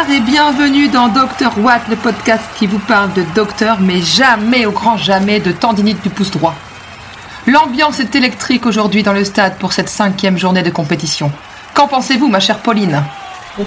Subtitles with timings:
[0.00, 4.64] Bonsoir et bienvenue dans Dr Watt, le podcast qui vous parle de docteur, mais jamais,
[4.64, 6.54] au grand jamais, de tendinite du pouce droit.
[7.46, 11.30] L'ambiance est électrique aujourd'hui dans le stade pour cette cinquième journée de compétition.
[11.74, 13.02] Qu'en pensez-vous, ma chère Pauline?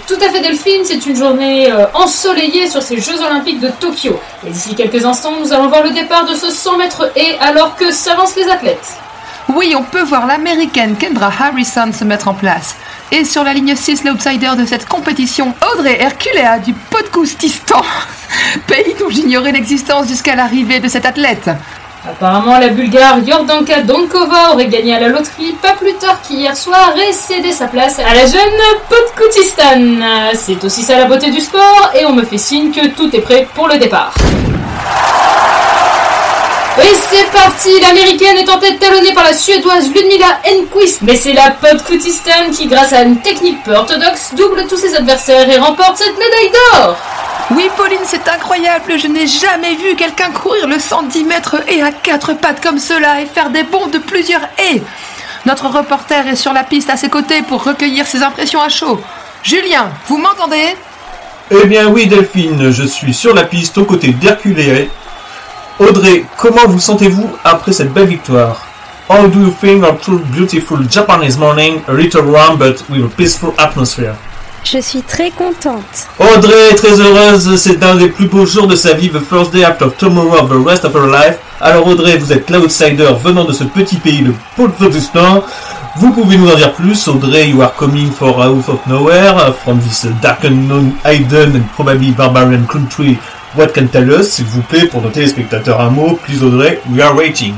[0.07, 4.20] Tout à fait Delphine, c'est une journée euh, ensoleillée sur ces Jeux Olympiques de Tokyo.
[4.48, 7.76] Et d'ici quelques instants, nous allons voir le départ de ce 100 mètres et alors
[7.76, 8.98] que s'avancent les athlètes.
[9.49, 12.76] Oui, on peut voir l'américaine Kendra Harrison se mettre en place.
[13.16, 17.84] Et sur la ligne 6, l'outsider de cette compétition, Audrey Herculea du Podkoustistan,
[18.67, 21.48] pays dont j'ignorais l'existence jusqu'à l'arrivée de cette athlète.
[22.09, 26.95] Apparemment, la Bulgare Yordanka Donkova aurait gagné à la loterie pas plus tard qu'hier soir
[27.07, 28.59] et cédé sa place à la jeune
[28.90, 30.34] Podkoutistan.
[30.34, 33.21] C'est aussi ça la beauté du sport et on me fait signe que tout est
[33.21, 34.16] prêt pour le départ.
[36.82, 41.02] Et c'est parti L'américaine est en tête talonnée par la suédoise Ludmila Enquist.
[41.04, 45.48] Mais c'est la Podkoutistan qui, grâce à une technique peu orthodoxe, double tous ses adversaires
[45.49, 46.98] et remporte cette médaille d'or
[47.52, 48.98] oui, Pauline, c'est incroyable.
[48.98, 53.21] Je n'ai jamais vu quelqu'un courir le 110 mètres et à quatre pattes comme cela
[53.21, 54.82] et faire des bonds de plusieurs haies.
[55.46, 58.99] Notre reporter est sur la piste à ses côtés pour recueillir ses impressions à chaud.
[59.43, 60.76] Julien, vous m'entendez?
[61.52, 64.90] Eh bien oui, Delphine, je suis sur la piste aux côtés d'Herculé.
[65.79, 68.62] Audrey, comment vous sentez-vous après cette belle victoire?
[69.09, 73.09] How do you think of true beautiful Japanese morning, a little warm but with a
[73.09, 74.13] peaceful atmosphere?
[74.63, 76.07] Je suis très contente.
[76.19, 79.52] Audrey est très heureuse, c'est un des plus beaux jours de sa vie, the first
[79.52, 81.38] day after tomorrow of the rest of her life.
[81.59, 85.44] Alors Audrey, vous êtes l'outsider venant de ce petit pays, le Pakistan.
[85.97, 89.80] Vous pouvez nous en dire plus, Audrey, you are coming for out of nowhere, from
[89.80, 93.18] this dark unknown, hidden and probably barbarian country.
[93.56, 97.01] What can tell us, s'il vous plaît, pour nos téléspectateurs un mot, please Audrey, we
[97.01, 97.53] are waiting.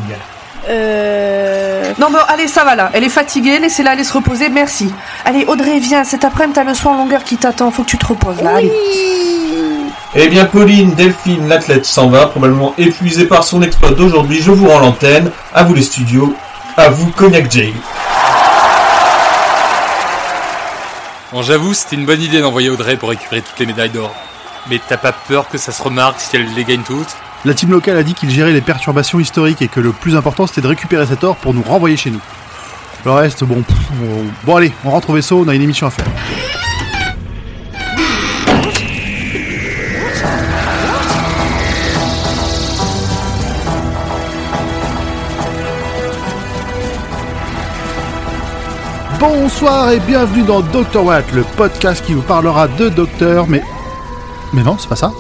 [0.70, 1.94] Euh...
[2.00, 2.90] Non, bon, allez, ça va là.
[2.94, 4.92] Elle est fatiguée, laissez-la aller se reposer, merci.
[5.24, 7.98] Allez, Audrey, viens, cet après-midi, t'as le soin en longueur qui t'attend, faut que tu
[7.98, 8.74] te reposes là, allez.
[10.16, 14.42] Eh bien, Pauline, Delphine, l'athlète s'en va, probablement épuisée par son exploit d'aujourd'hui.
[14.42, 15.32] Je vous rends l'antenne.
[15.54, 16.36] À vous les studios.
[16.76, 17.74] À vous, Cognac Jay.
[21.32, 24.14] Bon, j'avoue, c'était une bonne idée d'envoyer Audrey pour récupérer toutes les médailles d'or.
[24.70, 27.16] Mais t'as pas peur que ça se remarque si elle les gagne toutes
[27.46, 30.48] la team locale a dit qu'il gérait les perturbations historiques et que le plus important
[30.48, 32.22] c'était de récupérer cet or pour nous renvoyer chez nous.
[33.06, 33.64] Le reste, bon,
[34.46, 36.06] bon, allez, on rentre au vaisseau, on a une émission à faire.
[49.20, 53.62] Bonsoir et bienvenue dans Dr Watt, le podcast qui vous parlera de docteur, mais...
[54.56, 55.12] Mais non, c'est pas ça.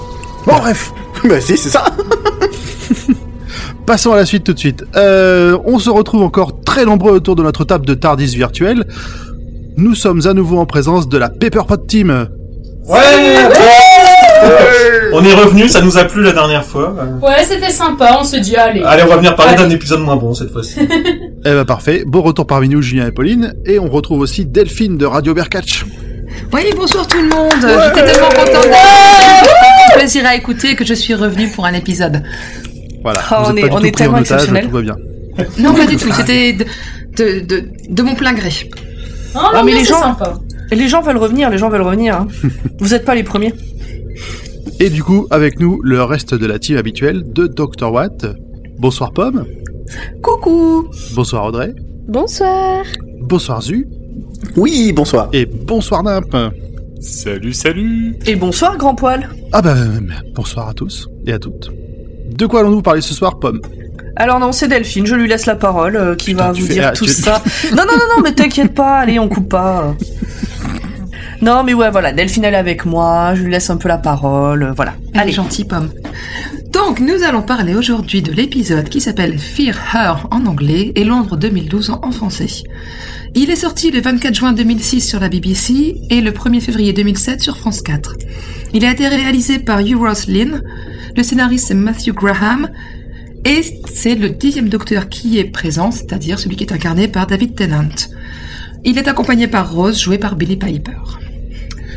[0.47, 0.93] Bon bref
[1.25, 1.83] Bah si, c'est ça
[3.85, 4.85] Passons à la suite tout de suite.
[4.95, 8.85] Euh, on se retrouve encore très nombreux autour de notre table de Tardis virtuelle.
[9.75, 12.29] Nous sommes à nouveau en présence de la Pepperpot Team.
[12.87, 12.95] Ouais,
[15.13, 16.95] On est revenu, ça nous a plu la dernière fois.
[17.21, 18.83] Ouais, c'était sympa, on se dit allez.
[18.83, 20.79] Allez, on va venir parler d'un épisode moins bon cette fois-ci.
[20.79, 24.97] eh ben parfait, beau retour parmi nous Julien et Pauline, et on retrouve aussi Delphine
[24.97, 25.85] de Radio Berkatch.
[26.53, 27.53] Oui, bonsour tout le monde.
[27.61, 32.23] J'étais tellement contente d'être plaisir à écouter que je suis revenu pour un épisode.
[33.03, 33.21] Voilà.
[33.31, 34.65] Oh, on est, on est tellement exceptionnel.
[34.65, 34.95] Tout va bien.
[35.59, 36.11] Non, pas du tout.
[36.11, 36.65] C'était de,
[37.17, 38.51] de, de, de, mon plein gré.
[39.35, 40.39] Oh, non, mais les gens, sympa.
[40.71, 41.49] les gens veulent revenir.
[41.49, 42.15] Les gens veulent revenir.
[42.15, 42.27] Hein.
[42.79, 43.53] Vous n'êtes pas les premiers.
[44.79, 47.91] Et du coup, avec nous, le reste de la team habituelle de Dr.
[47.91, 48.25] Watt.
[48.77, 49.45] Bonsoir Pomme.
[50.21, 50.87] Coucou.
[51.13, 51.73] Bonsoir Audrey.
[52.07, 52.83] Bonsoir.
[53.21, 53.85] Bonsoir Zu.
[54.55, 55.29] Oui, bonsoir.
[55.33, 56.35] Et bonsoir Nimp.
[57.01, 58.15] Salut, salut.
[58.25, 59.29] Et bonsoir Grand Poil.
[59.51, 59.75] Ah bah,
[60.33, 61.69] bonsoir à tous et à toutes.
[62.35, 63.61] De quoi allons-nous parler ce soir, Pomme?
[64.17, 67.05] Alors non, c'est Delphine, je lui laisse la parole, euh, qui va vous dire tout
[67.05, 67.43] ça.
[67.71, 69.93] non, non, non, non, mais t'inquiète pas, allez, on coupe pas.
[71.41, 73.97] Non, mais ouais, voilà, Delphine elle est avec moi, je lui laisse un peu la
[73.97, 74.93] parole, euh, voilà.
[75.13, 75.89] allez, gentil pomme.
[76.71, 81.35] Donc, nous allons parler aujourd'hui de l'épisode qui s'appelle Fear Her en anglais et Londres
[81.35, 82.63] 2012 en français.
[83.37, 87.41] Il est sorti le 24 juin 2006 sur la BBC et le 1er février 2007
[87.41, 88.15] sur France 4.
[88.73, 90.63] Il a été réalisé par Euros Lynn,
[91.17, 92.69] le scénariste c'est Matthew Graham,
[93.43, 93.61] et
[93.93, 98.07] c'est le dixième docteur qui est présent, c'est-à-dire celui qui est incarné par David Tennant.
[98.85, 100.93] Il est accompagné par Rose, jouée par Billy Piper.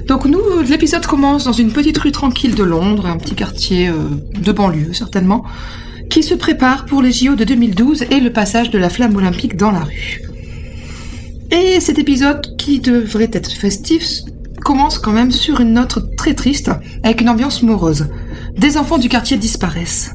[0.08, 3.94] Donc nous, l'épisode commence dans une petite rue tranquille de Londres, un petit quartier euh,
[4.40, 5.44] de banlieue certainement,
[6.10, 9.56] qui se prépare pour les JO de 2012 et le passage de la flamme olympique
[9.56, 10.20] dans la rue.
[11.50, 14.04] Et cet épisode, qui devrait être festif,
[14.64, 16.70] commence quand même sur une note très triste,
[17.02, 18.08] avec une ambiance morose.
[18.56, 20.12] Des enfants du quartier disparaissent.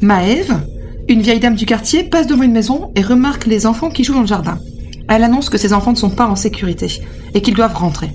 [0.00, 0.60] Maëve,
[1.08, 4.14] une vieille dame du quartier, passe devant une maison et remarque les enfants qui jouent
[4.14, 4.58] dans le jardin.
[5.08, 7.00] Elle annonce que ces enfants ne sont pas en sécurité
[7.34, 8.10] et qu'ils doivent rentrer.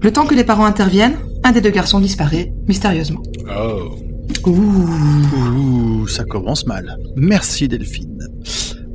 [0.00, 3.22] Le temps que les parents interviennent, un des deux garçons disparaît mystérieusement.
[3.48, 3.96] Oh.
[4.48, 6.96] Ouh, ça commence mal.
[7.16, 8.18] Merci Delphine.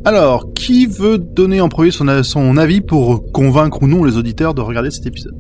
[0.08, 4.54] Alors, qui veut donner en premier son, son avis pour convaincre ou non les auditeurs
[4.54, 5.36] de regarder cet épisode?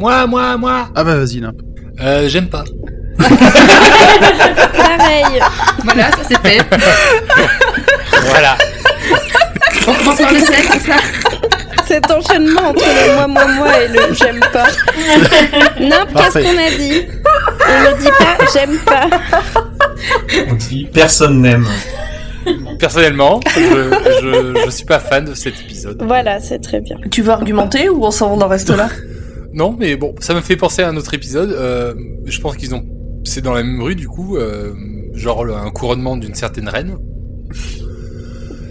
[0.00, 1.54] Moi, moi, moi Ah bah vas-y, Limp.
[2.00, 2.64] Euh, j'aime pas.
[3.20, 3.38] Pareil.
[5.84, 6.60] Voilà, ça c'est fait.
[8.30, 8.58] Voilà.
[9.86, 10.96] On commence par le sel, c'est ça
[11.86, 14.66] Cet enchaînement entre le moi, moi, moi et le j'aime pas.
[15.80, 16.42] Non, qu'est-ce Parfait.
[16.42, 17.06] qu'on a dit?
[17.68, 19.06] On ne dit pas j'aime pas.
[20.50, 21.64] On dit personne n'aime.
[22.80, 23.60] Personnellement, je,
[24.22, 26.02] je, je suis pas fan de cet épisode.
[26.02, 26.96] Voilà, c'est très bien.
[27.10, 28.88] Tu veux argumenter ou on s'en en reste là
[29.52, 31.50] Non, mais bon, ça me fait penser à un autre épisode.
[31.52, 31.94] Euh,
[32.24, 32.82] je pense qu'ils ont,
[33.24, 34.72] c'est dans la même rue du coup, euh,
[35.14, 36.96] genre le- un couronnement d'une certaine reine.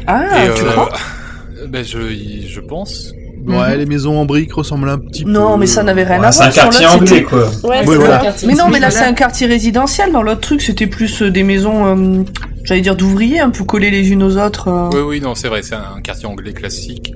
[0.08, 0.90] Ah, Et, tu euh, crois?
[1.68, 2.00] ben je,
[2.48, 3.14] je pense.
[3.48, 5.32] Ouais, les maisons en briques ressemblent un petit peu...
[5.32, 6.70] Non, mais ça n'avait rien Ouais, à c'est un voir.
[6.70, 7.46] Quartier anglais, quoi.
[7.64, 8.18] Ouais, c'est voilà.
[8.20, 8.48] quartier.
[8.48, 10.12] Mais non, mais là c'est un quartier résidentiel.
[10.12, 12.24] Dans l'autre truc, c'était plus euh, des maisons, euh,
[12.64, 14.68] j'allais dire d'ouvriers, un peu collées les unes aux autres.
[14.68, 14.90] euh.
[14.94, 17.14] Oui, oui, non, c'est vrai, c'est un quartier anglais classique.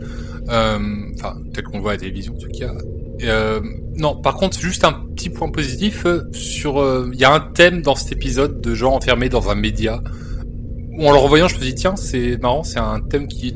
[0.50, 0.80] Euh,
[1.18, 2.72] Enfin, tel qu'on le voit à la télévision en tout cas.
[3.20, 3.60] Et, euh,
[3.96, 6.82] non, par contre, juste un petit point positif euh, sur.
[6.82, 10.02] euh, Il y a un thème dans cet épisode de gens enfermés dans un média.
[11.00, 13.56] En le revoyant, je me dis tiens, c'est marrant, c'est un thème qui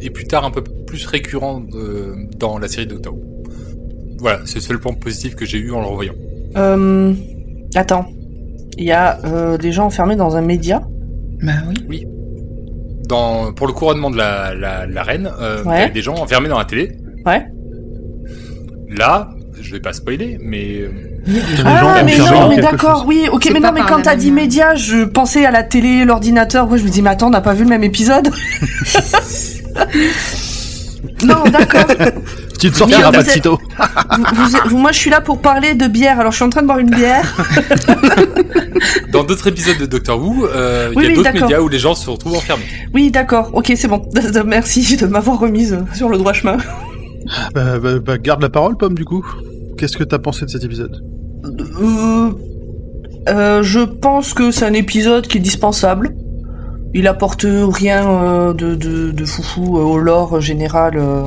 [0.00, 3.22] est plus tard un peu plus récurrent de- dans la série Doctor Who.
[4.18, 6.14] Voilà, c'est le seul point positif que j'ai eu en le revoyant.
[6.56, 7.12] Euh,
[7.74, 8.06] attends,
[8.76, 10.82] il y a euh, des gens enfermés dans un média.
[11.42, 11.52] Bah
[11.88, 12.06] oui.
[13.08, 15.76] Dans, pour le couronnement de la, la, la reine, euh, Ouais.
[15.76, 16.92] il y avait des gens enfermés dans la télé.
[17.24, 17.46] Ouais.
[18.90, 19.30] Là,
[19.60, 20.90] je vais pas spoiler, mais euh,
[21.64, 25.04] Ah, mais non, mais d'accord, oui, ok, mais non, mais quand t'as dit média, je
[25.04, 26.68] pensais à la télé, l'ordinateur.
[26.70, 28.28] Ouais, je me dis, mais attends, on n'a pas vu le même épisode.
[31.24, 31.84] non, d'accord.
[32.58, 33.58] Tu ne sortiras Vous pas de sitôt.
[34.16, 36.18] Vous- vous- vous- moi, je suis là pour parler de bière.
[36.18, 37.36] Alors, je suis en train de boire une bière.
[39.12, 41.68] Dans d'autres épisodes de Doctor Who, euh, il Oui, y a oui, d'autres médias où
[41.68, 42.64] les gens se retrouvent enfermés.
[42.94, 43.50] Oui, d'accord.
[43.52, 44.02] Ok, c'est bon.
[44.46, 46.56] Merci de m'avoir remise sur le droit chemin.
[47.54, 49.24] Bah, bah, bah, garde la parole, Pomme, du coup.
[49.76, 51.00] Qu'est-ce que t'as pensé de cet épisode?
[51.80, 52.30] Euh,
[53.28, 56.10] euh, je pense que c'est un épisode qui est dispensable.
[56.94, 60.94] Il apporte rien euh, de, de, de foufou euh, au lore général.
[60.96, 61.24] euh.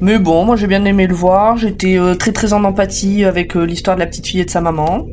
[0.00, 1.56] Mais bon, moi j'ai bien aimé le voir.
[1.56, 4.50] J'étais euh, très très en empathie avec euh, l'histoire de la petite fille et de
[4.50, 5.06] sa maman.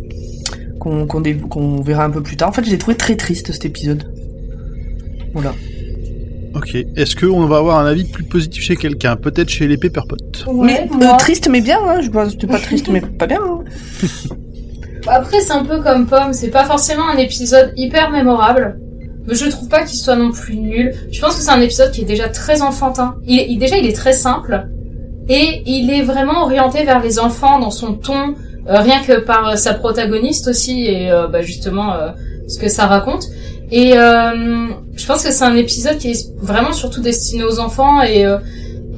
[0.80, 2.50] Qu'on verra un peu plus tard.
[2.50, 4.03] En fait, je l'ai trouvé très triste cet épisode.
[5.33, 5.53] Voilà.
[6.56, 6.75] Ok.
[6.95, 9.15] Est-ce qu'on va avoir un avis plus positif chez quelqu'un?
[9.18, 10.15] Peut-être chez les Pepperpot.
[10.63, 11.18] mais euh, moi.
[11.18, 12.00] triste mais bien, hein.
[12.01, 13.39] Je pense c'était pas triste mais pas bien.
[13.44, 13.63] hein.
[15.07, 18.80] Après, c'est un peu comme Pomme, c'est pas forcément un épisode hyper mémorable.
[19.30, 20.92] Mais je trouve pas qu'il soit non plus nul.
[21.12, 23.16] Je pense que c'est un épisode qui est déjà très enfantin.
[23.28, 24.68] Il, déjà, il est très simple.
[25.28, 28.34] Et il est vraiment orienté vers les enfants dans son ton,
[28.68, 31.96] euh, rien que par euh, sa protagoniste aussi, et euh, bah, justement
[32.48, 33.26] ce que ça raconte.
[33.72, 38.26] Et je pense que c'est un épisode qui est vraiment surtout destiné aux enfants et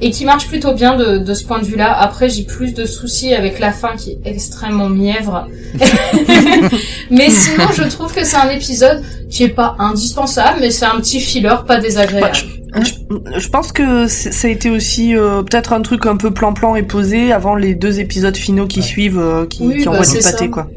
[0.02, 1.96] et qui marche plutôt bien de, de ce point de vue-là.
[1.96, 5.46] Après, j'ai plus de soucis avec la fin qui est extrêmement mièvre.
[7.10, 9.00] mais sinon, je trouve que c'est un épisode
[9.30, 12.34] qui est pas indispensable, mais c'est un petit filler pas désagréable.
[12.34, 16.74] Je, je pense que ça a été aussi euh, peut-être un truc un peu plan-plan
[16.74, 20.04] et posé avant les deux épisodes finaux qui suivent, euh, qui, Oui, qui bah, envoient
[20.04, 20.50] du c'est pâté, ça.
[20.50, 20.68] quoi.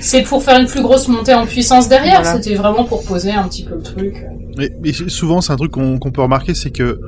[0.00, 2.22] C'est pour faire une plus grosse montée en puissance derrière.
[2.22, 2.40] Voilà.
[2.40, 4.24] C'était vraiment pour poser un petit peu le truc.
[4.56, 7.00] Mais, souvent, c'est un truc qu'on qu'on peut remarquer, c'est que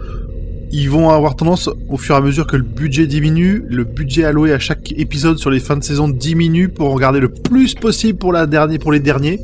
[0.73, 4.25] ils vont avoir tendance, au fur et à mesure que le budget diminue, le budget
[4.25, 8.19] alloué à chaque épisode sur les fins de saison diminue pour regarder le plus possible
[8.19, 9.41] pour la dernière, pour les derniers.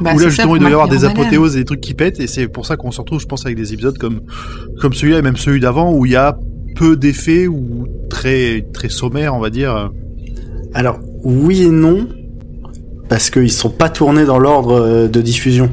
[0.00, 2.18] Bah, où là justement il doit y avoir des apothéoses et des trucs qui pètent
[2.18, 4.22] et c'est pour ça qu'on se retrouve je pense avec des épisodes comme
[4.80, 6.36] comme celui-là et même celui d'avant où il y a
[6.74, 9.90] peu d'effets ou très très sommaire on va dire
[10.74, 12.08] Alors, oui et non,
[13.08, 15.70] parce qu'ils sont pas tournés dans l'ordre euh, de diffusion.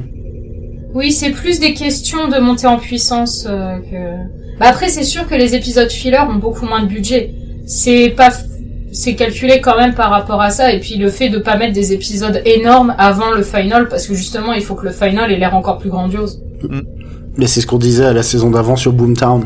[0.93, 4.57] Oui, c'est plus des questions de montée en puissance euh, que.
[4.59, 7.31] Bah après, c'est sûr que les épisodes filler ont beaucoup moins de budget.
[7.65, 8.45] C'est pas, f-
[8.91, 10.73] c'est calculé quand même par rapport à ça.
[10.73, 14.13] Et puis le fait de pas mettre des épisodes énormes avant le final, parce que
[14.15, 16.41] justement, il faut que le final ait l'air encore plus grandiose.
[17.37, 19.45] Mais c'est ce qu'on disait à la saison d'avant sur Boomtown.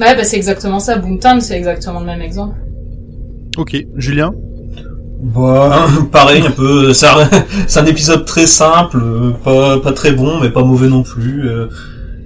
[0.00, 0.96] Ouais, bah c'est exactement ça.
[0.96, 2.56] Boomtown, c'est exactement le même exemple.
[3.56, 4.32] ok Julien?
[5.22, 6.92] Bah, pareil, un peu.
[6.94, 7.06] C'est
[7.78, 9.00] un, épisode très simple,
[9.44, 11.48] pas, pas très bon, mais pas mauvais non plus.
[11.48, 11.66] euh,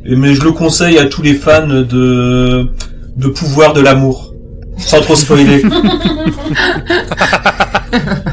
[0.04, 2.68] et- mais je le conseille à tous les fans de,
[3.16, 4.32] de pouvoir de l'amour.
[4.78, 5.62] Sans trop spoiler.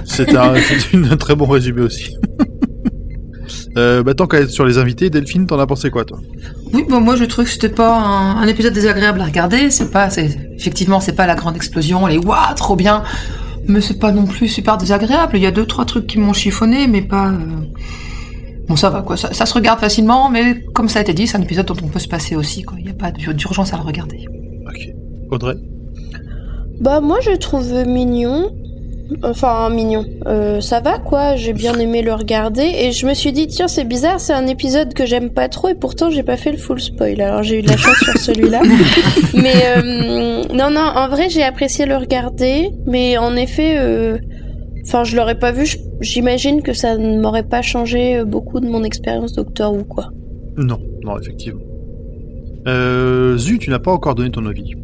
[0.06, 2.16] c'est un, c'est une- un très bon résumé aussi
[3.78, 6.18] euh, bah, tant qu'à être sur les invités Delphine t'en as pensé quoi toi?
[6.74, 9.70] Oui, bon, moi je trouve que c'était pas un, un épisode désagréable à regarder.
[9.70, 13.04] C'est pas, c'est effectivement, c'est pas la grande explosion, les waouh, trop bien.
[13.68, 15.38] Mais c'est pas non plus super désagréable.
[15.38, 17.30] Il y a deux, trois trucs qui m'ont chiffonné, mais pas.
[17.30, 17.38] euh,
[18.68, 19.18] Bon, ça va quoi.
[19.18, 21.76] Ça, ça se regarde facilement, mais comme ça a été dit, c'est un épisode dont
[21.84, 22.78] on peut se passer aussi, quoi.
[22.80, 24.26] Il n'y a pas d'ur- d'urgence à le regarder.
[24.66, 24.88] Ok.
[25.32, 25.56] Audrey?
[26.80, 28.50] Bah moi je trouve mignon.
[29.24, 30.06] Enfin mignon.
[30.26, 33.68] Euh, ça va quoi, j'ai bien aimé le regarder et je me suis dit tiens
[33.68, 36.58] c'est bizarre, c'est un épisode que j'aime pas trop et pourtant j'ai pas fait le
[36.58, 37.22] full spoil.
[37.22, 38.62] Alors j'ai eu de la chance sur celui-là.
[39.34, 44.18] Mais euh, non non, en vrai j'ai apprécié le regarder, mais en effet euh,
[44.86, 45.68] enfin je l'aurais pas vu,
[46.00, 50.12] j'imagine que ça ne m'aurait pas changé beaucoup de mon expérience Doctor Who quoi.
[50.58, 51.62] Non, non, effectivement.
[52.68, 54.76] Euh, Zu, tu n'as pas encore donné ton avis.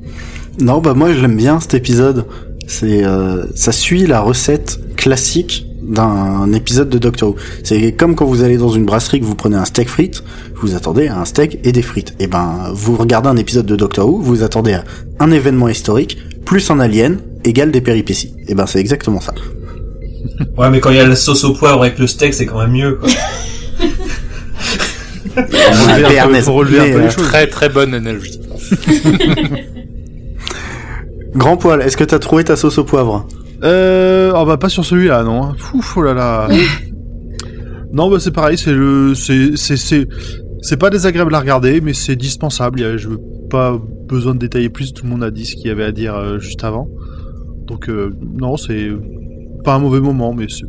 [0.59, 2.25] Non, bah moi je l'aime bien cet épisode.
[2.67, 7.35] C'est, euh, ça suit la recette classique d'un épisode de Doctor Who.
[7.63, 10.21] C'est comme quand vous allez dans une brasserie que vous prenez un steak frites,
[10.55, 12.13] vous attendez à un steak et des frites.
[12.19, 14.83] Et ben, vous regardez un épisode de Doctor Who, vous attendez à
[15.19, 18.33] un événement historique plus un alien égale des péripéties.
[18.47, 19.33] Et ben c'est exactement ça.
[20.57, 22.59] Ouais, mais quand il y a la sauce au poivre avec le steak, c'est quand
[22.59, 23.09] même mieux, quoi.
[25.35, 25.43] Faut
[25.93, 27.27] relever un peu- faut relever un peu les choses.
[27.27, 28.39] Très très bonne analogie.
[31.37, 33.27] Grand poil, est-ce que t'as trouvé ta sauce au poivre?
[33.63, 35.43] Euh, oh bah pas sur celui-là, non.
[35.43, 35.55] hein.
[35.73, 36.47] Ouf, oh là là.
[37.93, 40.07] non, bah c'est pareil, c'est le, c'est, c'est, c'est,
[40.61, 42.97] c'est pas désagréable à regarder, mais c'est dispensable.
[42.97, 44.93] Je veux pas besoin de détailler plus.
[44.93, 46.87] Tout le monde a dit ce qu'il y avait à dire euh, juste avant.
[47.67, 48.89] Donc euh, non, c'est
[49.63, 50.65] pas un mauvais moment, mais c'est,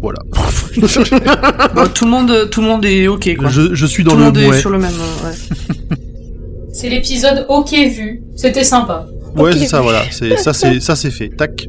[0.00, 0.18] voilà.
[1.74, 3.48] Bon, tout le monde, tout le monde est ok quoi.
[3.50, 4.58] Je, je suis dans tout le le monde est mouet.
[4.58, 4.90] sur le même.
[5.24, 5.96] ouais.
[6.72, 8.22] C'est l'épisode OK vu.
[8.34, 9.06] C'était sympa.
[9.36, 10.02] Ouais, c'est ça, voilà.
[10.10, 11.28] C'est ça, c'est ça, c'est fait.
[11.30, 11.68] Tac.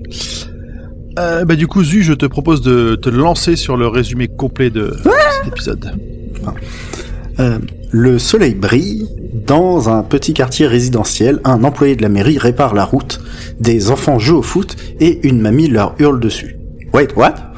[1.19, 4.69] Euh, bah du coup, Zu, je te propose de te lancer sur le résumé complet
[4.69, 4.95] de
[5.41, 5.91] cet épisode.
[7.39, 7.59] Euh,
[7.91, 9.07] le soleil brille.
[9.45, 13.19] Dans un petit quartier résidentiel, un employé de la mairie répare la route.
[13.59, 16.55] Des enfants jouent au foot et une mamie leur hurle dessus.
[16.93, 17.52] Wait, what?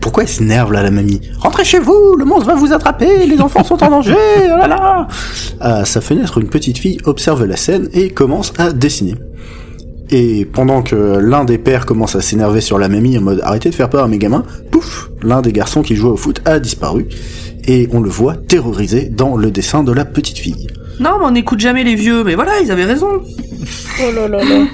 [0.00, 3.40] Pourquoi elle s'énerve là, la mamie Rentrez chez vous, le monstre va vous attraper, les
[3.40, 4.14] enfants sont en danger,
[4.44, 5.08] oh là là
[5.60, 9.14] À sa fenêtre, une petite fille observe la scène et commence à dessiner.
[10.10, 13.70] Et pendant que l'un des pères commence à s'énerver sur la mamie en mode arrêtez
[13.70, 16.58] de faire peur à mes gamins, pouf, l'un des garçons qui jouait au foot a
[16.58, 17.06] disparu
[17.66, 20.66] et on le voit terrorisé dans le dessin de la petite fille.
[21.00, 22.24] Non, mais on n'écoute jamais les vieux.
[22.24, 23.08] Mais voilà, ils avaient raison.
[24.00, 24.64] Oh là là là.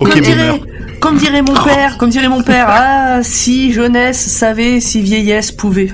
[0.00, 0.60] Comme, dirait,
[1.00, 5.90] comme dirait mon père, comme dirait mon père, ah, si jeunesse savait, si vieillesse pouvait.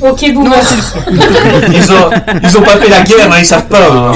[0.00, 0.54] OK boomer.
[1.68, 2.10] Ils ont,
[2.42, 3.88] ils ont pas fait la guerre, hein, ils savent pas.
[3.92, 4.12] hein.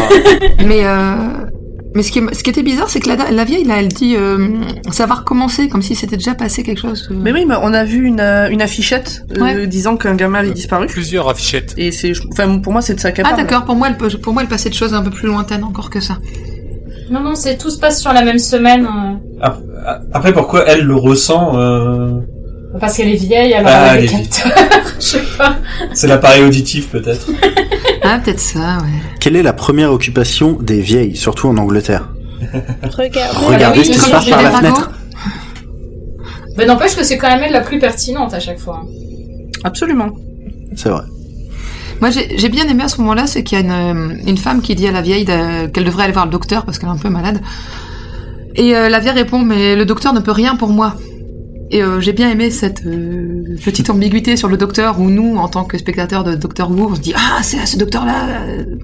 [0.65, 1.15] Mais, euh,
[1.95, 4.17] mais ce qui, ce qui était bizarre, c'est que la, la vieille, là, elle dit
[4.17, 4.49] euh,
[4.91, 7.09] ça va recommencer, comme si c'était déjà passé quelque chose.
[7.11, 7.15] euh.
[7.23, 9.67] Mais oui, mais on a vu une, euh, une affichette euh, Ouais.
[9.67, 10.87] disant qu'un gamin avait disparu.
[10.87, 11.75] Plusieurs affichettes.
[11.77, 14.33] Et c'est, enfin, pour moi, c'est de ça qu'elle Ah d'accord, pour moi, elle, pour
[14.33, 16.19] moi, elle passait de choses un peu plus lointaines encore que ça.
[17.11, 18.87] Non, non, c'est tout se passe sur la même semaine.
[18.87, 19.61] euh, Ap-
[20.13, 22.21] Après, pourquoi elle le ressent euh,
[22.81, 24.53] parce qu'elle est vieille, alors Ah, elle a des elle est capteurs.
[24.99, 25.57] Je sais pas.
[25.95, 27.27] C'est l'appareil auditif, peut-être.
[28.03, 29.01] Ah, peut-être ça, ouais.
[29.21, 32.09] Quelle est la première occupation des vieilles, surtout en Angleterre?
[32.83, 33.21] Regardez.
[33.47, 34.91] Regardez oui, ce qui se passe par la fenêtre.
[36.59, 38.83] Mais n'empêche que c'est quand même elle la plus pertinente à chaque fois.
[39.65, 40.09] Absolument.
[40.75, 41.03] C'est vrai.
[42.00, 44.61] Moi, j'ai bien aimé à ce moment-là, c'est qu'il y a une, euh, une femme
[44.61, 46.93] qui dit à la vieille de- qu'elle devrait aller voir le docteur parce qu'elle est
[46.93, 47.41] un peu malade.
[48.55, 50.95] Et euh, la vieille répond, mais le docteur ne peut rien pour moi.
[51.73, 55.49] Et euh, j'ai bien aimé cette euh, petite ambiguïté sur le docteur où nous, en
[55.49, 58.15] tant que spectateurs de Doctor Who, on se dit ah c'est à ce docteur-là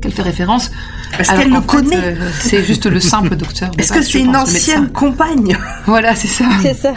[0.00, 0.71] qu'elle fait référence.
[1.19, 3.71] Est-ce Alors qu'elle le fait, connaît euh, C'est juste le simple docteur.
[3.78, 5.57] Est-ce que c'est une pense, ancienne compagne?
[5.87, 6.47] Voilà, c'est ça.
[6.61, 6.92] C'est ça.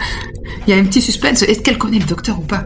[0.66, 1.42] Il y a un petit suspense.
[1.42, 2.64] Est-ce qu'elle connaît le docteur ou pas?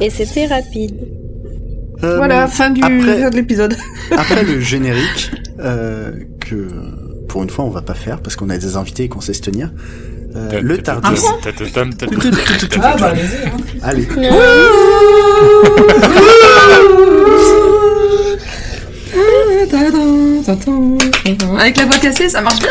[0.00, 0.96] Et c'était rapide.
[2.02, 3.76] Euh, Voilà, fin du après- fin de l'épisode.
[4.16, 6.68] Après le générique, euh, que
[7.28, 9.32] pour une fois on va pas faire parce qu'on a des invités et qu'on sait
[9.32, 9.70] se tenir,
[10.36, 11.22] euh, le Tardis.
[12.82, 13.46] Ah bah allez-y.
[13.46, 13.56] Hein.
[13.82, 14.08] Allez.
[21.58, 22.70] Avec la voix cassée, ça marche bien.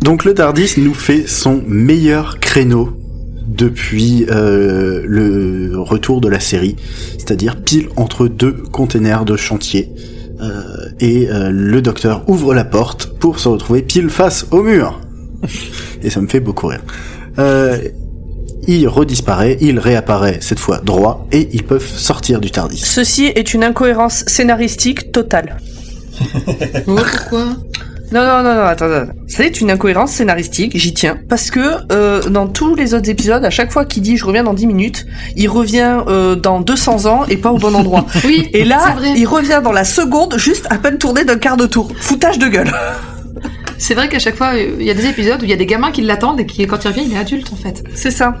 [0.00, 2.96] Donc le Tardis nous fait son meilleur créneau
[3.46, 6.76] depuis euh, le retour de la série,
[7.18, 9.90] c'est-à-dire pile entre deux containers de chantier.
[10.40, 10.62] Euh,
[10.98, 15.00] et euh, le docteur ouvre la porte pour se retrouver pile face au mur.
[16.02, 16.82] et ça me fait beaucoup rire.
[18.66, 22.82] Il redisparaît, il réapparaît cette fois droit, et ils peuvent sortir du Tardis.
[22.84, 25.56] Ceci est une incohérence scénaristique totale.
[26.86, 27.44] Oh, pourquoi?
[28.12, 29.12] Non, non, non, non, attends, attends.
[29.26, 31.16] C'est une incohérence scénaristique, j'y tiens.
[31.30, 34.44] Parce que euh, dans tous les autres épisodes, à chaque fois qu'il dit je reviens
[34.44, 38.04] dans 10 minutes, il revient euh, dans 200 ans et pas au bon endroit.
[38.24, 41.64] Oui, Et là, il revient dans la seconde, juste à peine tourné d'un quart de
[41.66, 41.88] tour.
[41.98, 42.70] Foutage de gueule.
[43.78, 45.56] C'est vrai qu'à chaque fois, euh, il y a des épisodes où il y a
[45.56, 47.82] des gamins qui l'attendent et qui, quand il revient, il est adulte en fait.
[47.94, 48.34] C'est ça.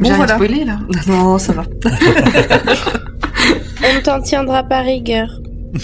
[0.00, 0.34] Bon, rien voilà.
[0.34, 0.78] spoilé là.
[1.06, 1.64] Non, ça va.
[3.96, 5.28] On t'en tiendra pas rigueur.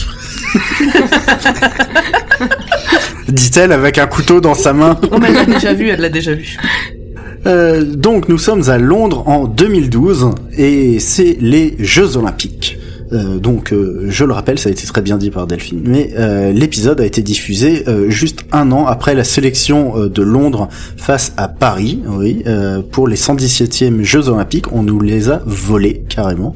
[3.28, 4.98] Dit-elle avec un couteau dans sa main.
[5.10, 6.56] Non, mais elle l'a déjà vu, elle l'a déjà vu.
[7.46, 12.78] Euh, donc nous sommes à Londres en 2012 et c'est les Jeux Olympiques.
[13.12, 16.12] Euh, donc euh, je le rappelle, ça a été très bien dit par Delphine, mais
[16.18, 20.68] euh, l'épisode a été diffusé euh, juste un an après la sélection euh, de Londres
[20.96, 24.72] face à Paris, oui, euh, pour les 117e Jeux Olympiques.
[24.72, 26.54] On nous les a volés carrément,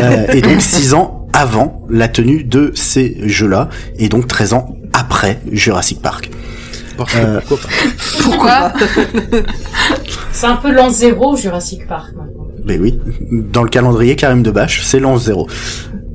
[0.00, 4.76] Euh, et donc six ans avant la tenue de ces Jeux-là, et donc 13 ans
[4.92, 6.30] après Jurassic Park.
[7.16, 7.70] Euh, pourquoi.
[8.22, 8.72] Pourquoi
[10.32, 12.12] C'est un peu l'an zéro Jurassic Park.
[12.64, 12.98] Ben oui,
[13.30, 15.48] dans le calendrier Karim de Bâche, c'est l'an zéro.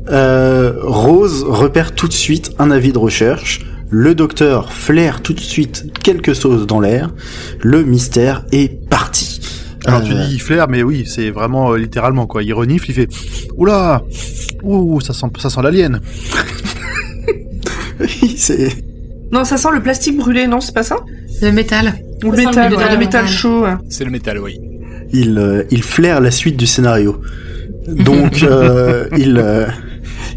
[0.09, 3.65] Euh, Rose repère tout de suite un avis de recherche.
[3.89, 7.09] Le docteur flaire tout de suite quelque chose dans l'air.
[7.61, 9.39] Le mystère est parti.
[9.85, 12.43] Alors tu Euh, dis flair, mais oui, c'est vraiment euh, littéralement quoi.
[12.43, 13.07] Il renifle, il fait
[13.55, 14.03] Oula
[14.63, 16.01] Ouh, ça sent, ça sent l'alien.
[18.37, 18.69] c'est
[19.31, 20.97] Non, ça sent le plastique brûlé, non, c'est pas ça?
[21.41, 21.93] Le métal.
[22.23, 23.31] Ou le métal, le ouais, métal, le métal ouais.
[23.31, 23.65] chaud.
[23.89, 24.59] C'est le métal, oui.
[25.13, 27.21] Il, euh, il flaire la suite du scénario.
[27.87, 29.65] Donc euh, il euh,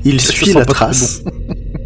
[0.04, 1.22] il suit la trace.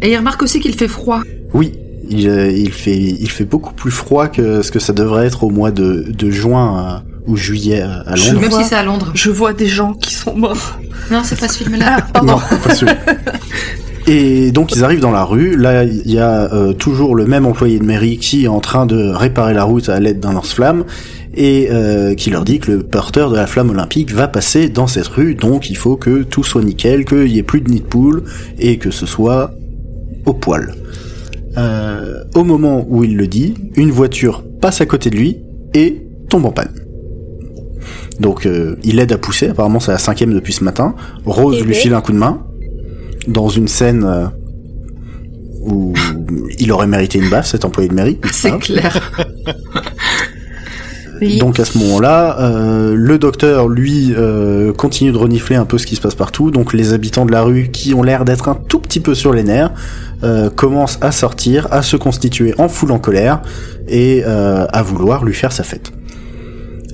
[0.01, 1.21] Et il remarque aussi qu'il fait froid.
[1.53, 1.73] Oui,
[2.09, 5.43] il, euh, il fait il fait beaucoup plus froid que ce que ça devrait être
[5.43, 8.41] au mois de, de juin ou juillet à, à Je Londres.
[8.41, 8.63] Même vois.
[8.63, 9.11] si c'est à Londres.
[9.15, 10.77] Je vois des gens qui sont morts.
[11.11, 12.05] Non, c'est pas ce film-là.
[12.23, 12.91] Non, pas celui.
[14.07, 15.57] Et donc ils arrivent dans la rue.
[15.57, 18.85] Là, il y a euh, toujours le même employé de mairie qui est en train
[18.85, 20.83] de réparer la route à l'aide d'un lance-flamme
[21.35, 24.87] et euh, qui leur dit que le porteur de la flamme olympique va passer dans
[24.87, 25.35] cette rue.
[25.35, 28.23] Donc il faut que tout soit nickel, qu'il y ait plus de nid de poule
[28.57, 29.51] et que ce soit
[30.25, 30.73] au poil.
[31.57, 35.37] Euh, au moment où il le dit, une voiture passe à côté de lui
[35.73, 36.73] et tombe en panne.
[38.19, 40.95] Donc euh, il aide à pousser, apparemment c'est la cinquième depuis ce matin.
[41.25, 42.45] Rose lui file un coup de main
[43.27, 44.31] dans une scène
[45.65, 45.93] où
[46.59, 48.19] il aurait mérité une baffe cet employé de mairie.
[48.31, 49.11] C'est clair.
[51.21, 51.37] Oui.
[51.37, 55.85] Donc à ce moment-là, euh, le docteur lui euh, continue de renifler un peu ce
[55.85, 56.51] qui se passe partout.
[56.51, 59.33] Donc les habitants de la rue qui ont l'air d'être un tout petit peu sur
[59.33, 59.71] les nerfs
[60.23, 63.41] euh, commencent à sortir, à se constituer en foule en colère
[63.87, 65.91] et euh, à vouloir lui faire sa fête.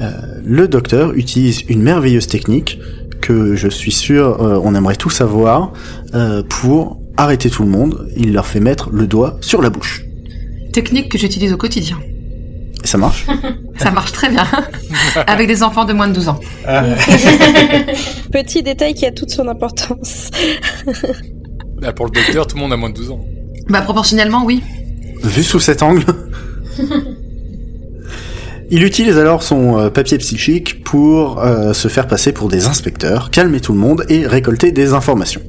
[0.01, 0.09] Euh,
[0.43, 2.79] le docteur utilise une merveilleuse technique
[3.21, 5.73] que je suis sûr euh, on aimerait tous savoir
[6.15, 8.09] euh, pour arrêter tout le monde.
[8.17, 10.03] Il leur fait mettre le doigt sur la bouche.
[10.73, 11.97] Technique que j'utilise au quotidien.
[12.83, 13.25] Et ça marche
[13.77, 14.45] Ça marche très bien.
[15.27, 16.39] Avec des enfants de moins de 12 ans.
[18.31, 20.29] Petit détail qui a toute son importance.
[21.81, 23.25] Bah, pour le docteur, tout le monde a moins de 12 ans.
[23.69, 24.63] Bah, proportionnellement, oui.
[25.23, 26.05] Vu sous cet angle.
[28.73, 33.29] Il utilise alors son euh, papier psychique pour euh, se faire passer pour des inspecteurs,
[33.29, 35.41] calmer tout le monde et récolter des informations.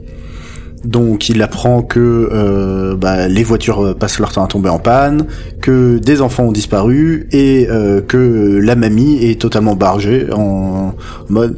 [0.84, 4.80] Donc il apprend que euh, bah, les voitures euh, passent leur temps à tomber en
[4.80, 5.26] panne,
[5.60, 10.94] que des enfants ont disparu et euh, que la mamie est totalement bargée en
[11.28, 11.56] mode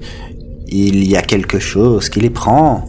[0.68, 2.88] il y a quelque chose qui les prend.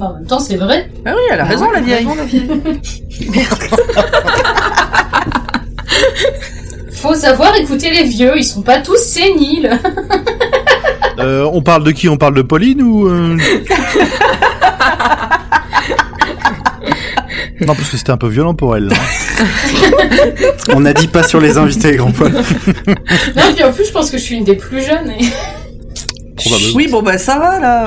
[0.00, 0.90] En même temps, c'est vrai.
[1.04, 2.06] Ah oui, elle a raison, la vieille.
[2.06, 2.48] Raison, la vieille.
[6.92, 9.78] Faut savoir écouter les vieux, ils sont pas tous séniles.
[11.18, 12.08] Euh, on parle de qui?
[12.08, 13.36] On parle de Pauline ou euh...
[17.60, 18.88] Non, parce que c'était un peu violent pour elle.
[18.88, 18.96] là.
[20.74, 22.32] On n'a dit pas sur les invités, grand Paul.
[22.32, 22.42] non,
[23.50, 25.10] et puis en plus, je pense que je suis une des plus jeunes.
[25.18, 25.24] et-
[26.36, 26.72] Probablement.
[26.74, 27.86] Oui, bon, bah ça va, là.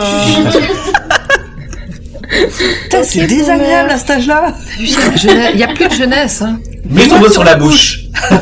[2.84, 4.56] Putain, c'est désagréable à cet âge-là.
[4.80, 6.42] Il y a plus de jeunesse.
[6.42, 6.60] Hein.
[6.90, 8.00] Mets ton doigt sur la bouche.
[8.32, 8.38] Ah,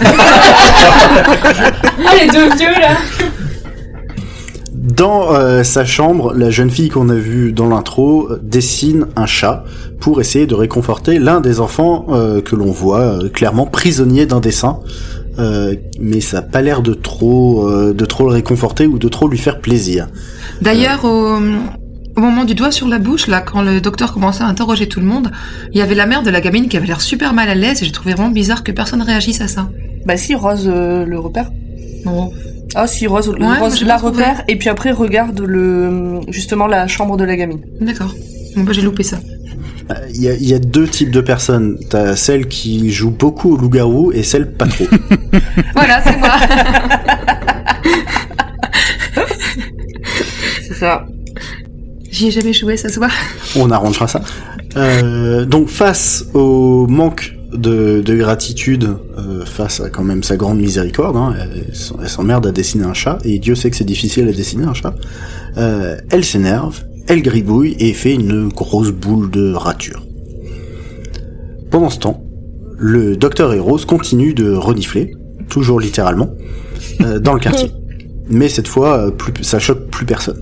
[2.21, 2.97] les deux vieux, là.
[4.85, 9.25] Dans euh, sa chambre, la jeune fille qu'on a vue dans l'intro euh, dessine un
[9.25, 9.63] chat
[9.99, 14.39] pour essayer de réconforter l'un des enfants euh, que l'on voit euh, clairement prisonnier d'un
[14.39, 14.79] dessin.
[15.39, 19.07] Euh, mais ça a pas l'air de trop euh, de trop le réconforter ou de
[19.09, 20.07] trop lui faire plaisir.
[20.61, 21.39] D'ailleurs, au,
[22.15, 24.99] au moment du doigt sur la bouche, là, quand le docteur commençait à interroger tout
[24.99, 25.31] le monde,
[25.73, 27.81] il y avait la mère de la gamine qui avait l'air super mal à l'aise
[27.81, 29.67] et j'ai trouvé vraiment bizarre que personne réagisse à ça.
[30.05, 31.49] Bah si, Rose euh, le repère.
[32.05, 32.31] Non.
[32.75, 37.35] Ah si, Rose, la repère, et puis après regarde le justement la chambre de la
[37.37, 37.61] gamine.
[37.79, 38.13] D'accord.
[38.55, 39.17] Bon, bah, j'ai loupé ça.
[40.13, 41.77] Il y, a, y a deux types de personnes.
[41.89, 44.85] T'as celle qui joue beaucoup au loup-garou et celle pas trop.
[45.75, 46.31] Voilà, c'est moi.
[50.67, 51.05] C'est ça.
[52.09, 53.09] J'y ai jamais joué, ça se voit.
[53.55, 54.21] On arrangera ça.
[54.75, 60.59] Euh, donc face au manque de, de gratitude, euh, face à quand même sa grande
[60.59, 64.31] miséricorde, hein, elle, s'emmerde à dessiner un chat, et Dieu sait que c'est difficile à
[64.31, 64.95] dessiner un chat,
[65.57, 70.03] euh, elle s'énerve, elle gribouille et fait une grosse boule de rature.
[71.71, 72.23] Pendant ce temps,
[72.77, 75.15] le docteur et Rose continuent de renifler,
[75.49, 76.29] toujours littéralement,
[77.01, 77.71] euh, dans le quartier.
[78.29, 80.39] Mais cette fois, plus, ça choque plus personne.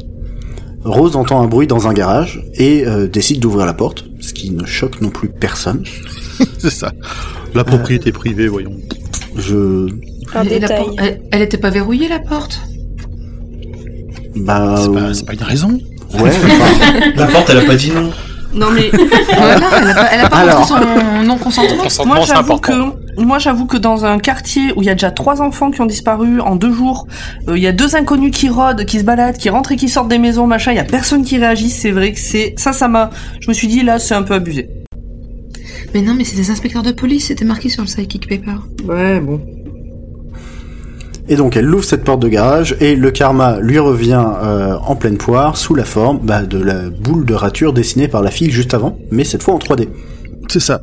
[0.85, 4.51] Rose entend un bruit dans un garage et euh, décide d'ouvrir la porte, ce qui
[4.51, 5.83] ne choque non plus personne.
[6.59, 6.91] C'est ça.
[7.53, 8.75] La propriété privée, voyons.
[9.37, 9.87] Je,
[10.35, 10.83] Un Et la détail.
[10.85, 12.59] por- elle, elle était pas verrouillée, la porte?
[14.35, 15.79] Bah, C'est euh, pas, c'est pas une raison.
[16.19, 18.11] ouais, enfin, La porte, elle a pas dit non.
[18.55, 18.91] Non mais
[19.35, 20.59] Voilà, elle a pas, elle a pas Alors.
[20.59, 21.83] montré son non-consentement.
[21.83, 22.71] Consentement, moi j'avoue que
[23.19, 25.87] moi j'avoue que dans un quartier où il y a déjà trois enfants qui ont
[25.87, 27.07] disparu en deux jours,
[27.47, 29.89] euh, il y a deux inconnus qui rôdent, qui se baladent, qui rentrent et qui
[29.89, 31.71] sortent des maisons, machin, il y a personne qui réagit.
[31.71, 33.09] C'est vrai que c'est ça, ça m'a.
[33.39, 34.69] Je me suis dit là c'est un peu abusé.
[35.93, 38.57] Mais non, mais c'est des inspecteurs de police, c'était marqué sur le psychic paper.
[38.85, 39.41] Ouais bon.
[41.29, 44.95] et donc elle ouvre cette porte de garage et le karma lui revient euh, en
[44.95, 48.51] pleine poire sous la forme bah, de la boule de rature dessinée par la fille
[48.51, 49.87] juste avant, mais cette fois en 3D.
[50.49, 50.81] C'est ça.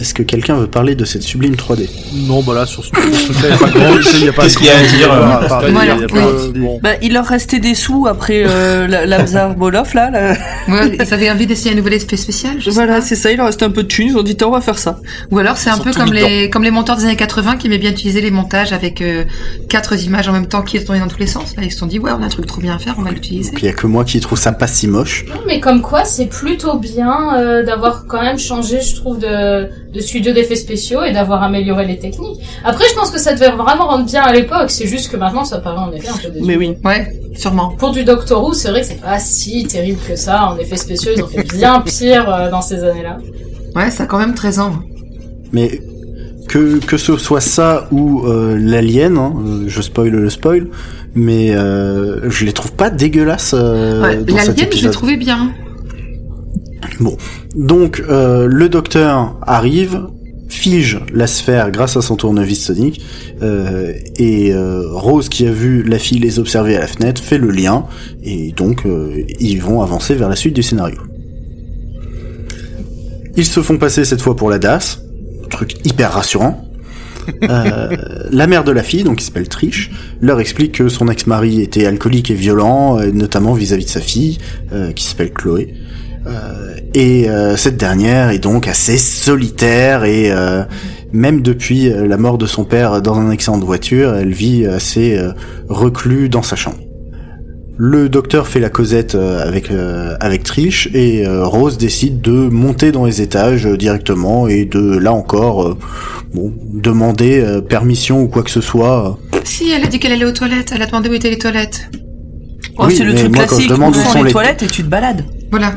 [0.00, 1.88] Est-ce que quelqu'un veut parler de cette sublime 3D
[2.26, 4.58] Non, bah là, sur ce, il y a pas grand, il y a pas Qu'est-ce
[4.58, 8.86] qu'il y a à dire, à parler, Voilà, il leur restait des sous après euh,
[8.88, 10.10] la, la Bzar Boloff là.
[10.10, 10.34] là.
[10.68, 13.46] Ouais, ils avaient envie d'essayer un nouvel effet spécial, je Voilà c'est ça, il leur
[13.46, 15.00] restait un peu de thunes, ils ont dit on va faire ça.
[15.30, 17.78] Ou alors c'est un peu comme les, comme les monteurs des années 80 qui aimaient
[17.78, 19.24] bien utiliser les montages avec euh,
[19.68, 21.56] quatre images en même temps qui tournaient dans tous les sens.
[21.56, 23.02] Là, ils se sont dit, ouais, on a un truc trop bien à faire, on
[23.02, 23.52] va l'utiliser.
[23.52, 25.24] Puis il y a que moi qui trouve ça pas si moche.
[25.28, 29.68] Non, mais comme quoi, c'est plutôt bien euh, d'avoir quand même changé, je trouve, de,
[29.94, 32.40] de studio d'effets spéciaux et d'avoir amélioré les techniques.
[32.64, 34.70] Après, je pense que ça devait vraiment rendre bien à l'époque.
[34.70, 36.46] C'est juste que maintenant, ça paraît en effet un peu désuet.
[36.46, 36.76] Mais oui.
[36.84, 37.68] Ouais, sûrement.
[37.78, 40.46] Pour du Doctor Who, c'est vrai que c'est pas si terrible que ça.
[40.46, 43.18] En effets spéciaux, ils ont fait bien pire euh, dans ces années-là.
[43.76, 44.72] Ouais, ça a quand même 13 ans.
[45.52, 45.80] Mais
[46.48, 50.68] que, que ce soit ça ou euh, l'alien, hein, euh, je spoil le spoil,
[51.14, 55.16] mais euh, je les trouve pas dégueulasses euh, Ouais, dans cet L'alien, je l'ai trouvé
[55.16, 55.52] bien.
[57.54, 60.06] Donc euh, le docteur arrive,
[60.48, 63.00] fige la sphère grâce à son tournevis sonique,
[63.42, 67.38] euh, et euh, Rose qui a vu la fille les observer à la fenêtre fait
[67.38, 67.84] le lien,
[68.22, 68.84] et donc
[69.40, 70.98] ils vont avancer vers la suite du scénario.
[73.36, 75.00] Ils se font passer cette fois pour la DAS,
[75.50, 76.60] truc hyper rassurant.
[78.30, 81.86] La mère de la fille, donc qui s'appelle Trish, leur explique que son ex-mari était
[81.86, 84.36] alcoolique et violent, notamment vis-à-vis de sa fille,
[84.94, 85.72] qui s'appelle Chloé.
[86.26, 90.62] Euh, et euh, cette dernière est donc assez solitaire et euh,
[91.12, 95.16] même depuis la mort de son père dans un accident de voiture, elle vit assez
[95.18, 95.32] euh,
[95.68, 96.78] reclus dans sa chambre.
[97.76, 102.30] Le docteur fait la causette euh, avec euh, avec Trish et euh, Rose décide de
[102.48, 105.76] monter dans les étages euh, directement et de là encore euh,
[106.32, 109.18] bon demander euh, permission ou quoi que ce soit.
[109.42, 110.70] Si, elle a dit qu'elle allait aux toilettes.
[110.74, 111.90] Elle a demandé où étaient les toilettes.
[112.78, 114.18] Oh, Oui, c'est le mais truc moi, quand je classique, demande où où sont sont
[114.18, 115.24] les les- toilettes et tu te balades.
[115.50, 115.74] Voilà.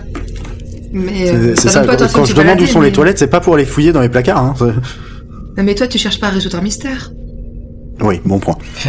[0.92, 3.66] Mais C'est euh, ça Quand je demande où sont les toilettes, c'est pas pour les
[3.66, 4.38] fouiller dans les placards.
[4.38, 4.56] Hein.
[5.58, 7.12] Mais toi, tu cherches pas à résoudre un mystère.
[8.02, 8.58] Oui, bon point.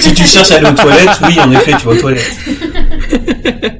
[0.00, 2.36] Si tu cherches à aller aux toilettes, oui, en effet, tu vas aux toilettes.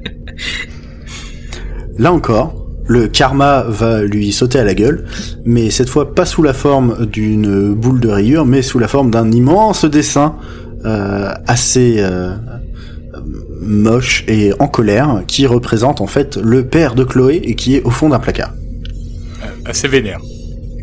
[1.99, 5.05] Là encore, le karma va lui sauter à la gueule,
[5.45, 9.11] mais cette fois pas sous la forme d'une boule de rayures, mais sous la forme
[9.11, 10.37] d'un immense dessin
[10.85, 12.35] euh, assez euh,
[13.69, 17.83] moche et en colère, qui représente en fait le père de Chloé et qui est
[17.83, 18.53] au fond d'un placard.
[19.45, 20.19] Euh, Assez vénère.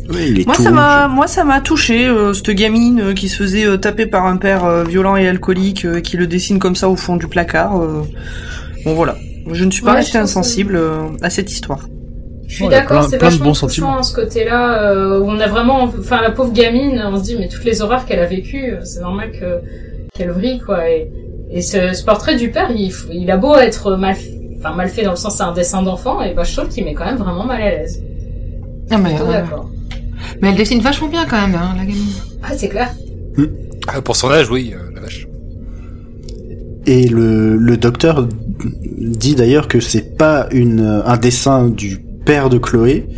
[0.08, 3.12] Oui, il est Moi tout ça m'a moi ça m'a touché euh, cette gamine euh,
[3.12, 6.28] qui se faisait euh, taper par un père euh, violent et alcoolique euh, qui le
[6.28, 7.82] dessine comme ça au fond du placard.
[7.82, 8.02] euh.
[8.84, 9.16] Bon voilà,
[9.50, 11.88] je ne suis pas Ouais, restée insensible euh, à cette histoire.
[12.46, 14.02] Je suis Ouais, d'accord, plein- c'est plein de vachement bons touchant, sentiments.
[14.04, 17.48] ce côté-là, euh, où on a vraiment, enfin, la pauvre gamine, on se dit, mais
[17.48, 19.58] toutes les horreurs qu'elle a vécues, c'est normal que,
[20.16, 21.10] qu'elle vrille, quoi, et,
[21.50, 24.16] et ce, ce portrait du père, il, a beau être mal,
[24.58, 26.84] enfin, mal fait dans le sens c'est un dessin d'enfant, et bah, je trouve qu'il
[26.84, 28.02] met quand même vraiment mal à l'aise.
[28.90, 29.70] Non, mais, euh, d'accord.
[30.40, 32.12] mais elle dessine vachement bien quand même, hein, la gamine.
[32.42, 32.90] Ah, c'est clair.
[33.88, 35.28] Ah, pour son âge, oui, euh, la vache.
[36.86, 38.26] Et le, le docteur
[38.98, 43.08] dit d'ailleurs que c'est pas une, un dessin du père de Chloé,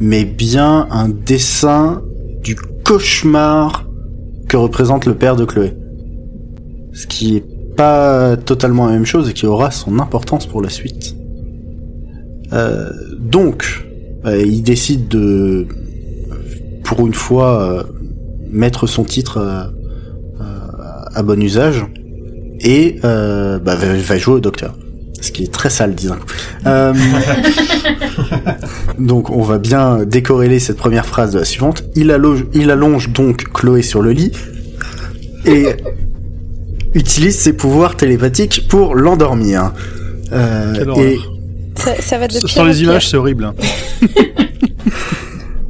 [0.00, 2.02] mais bien un dessin
[2.42, 3.86] du cauchemar
[4.48, 5.74] que représente le père de Chloé.
[6.92, 10.70] Ce qui est pas totalement la même chose et qui aura son importance pour la
[10.70, 11.16] suite.
[12.52, 13.84] Euh, donc,
[14.24, 15.66] euh, il décide de,
[16.84, 17.82] pour une fois, euh,
[18.50, 19.72] mettre son titre
[21.14, 21.84] à bon usage
[22.60, 24.74] et bah, va jouer au docteur.
[25.20, 26.16] Ce qui est très sale, disons.
[28.98, 31.84] donc, on va bien décorréler cette première phrase de la suivante.
[31.94, 34.32] Il allonge, il allonge donc Chloé sur le lit
[35.46, 35.68] et
[36.96, 39.72] utilise ses pouvoirs télépathiques pour l'endormir.
[40.32, 41.18] et
[42.00, 43.52] ça, va de Sur les images, c'est horrible.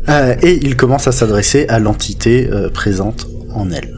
[0.09, 3.93] Euh, et il commence à s'adresser à l'entité euh, présente en elle.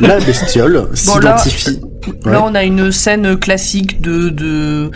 [0.00, 1.80] La bestiole s'identifie.
[2.24, 4.90] là, on a une scène classique de de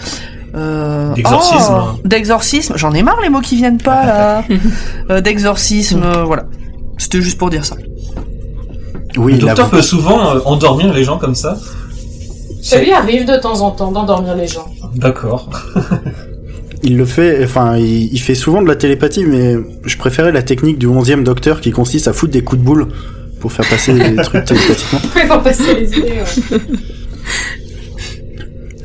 [0.54, 1.74] euh, d'exorcisme.
[1.76, 2.72] Oh, d'exorcisme.
[2.78, 4.44] J'en ai marre les mots qui viennent pas là.
[5.20, 6.46] d'exorcisme, voilà.
[6.96, 7.76] C'était juste pour dire ça.
[9.16, 11.56] Oui, le docteur peut souvent endormir les gens comme ça.
[12.62, 14.66] Ça lui arrive de temps en temps d'endormir les gens.
[14.94, 15.48] D'accord.
[16.82, 20.78] il le fait, enfin, il, fait souvent de la télépathie, mais je préférais la technique
[20.78, 22.88] du 11e docteur qui consiste à foutre des coups de boule
[23.40, 25.00] pour faire passer les trucs télépathiquement.
[25.28, 26.22] pour passer les idées,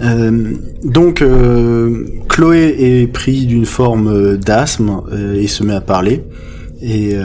[0.02, 6.24] euh, donc, euh, Chloé est pris d'une forme d'asthme euh, et se met à parler.
[6.84, 7.16] Et,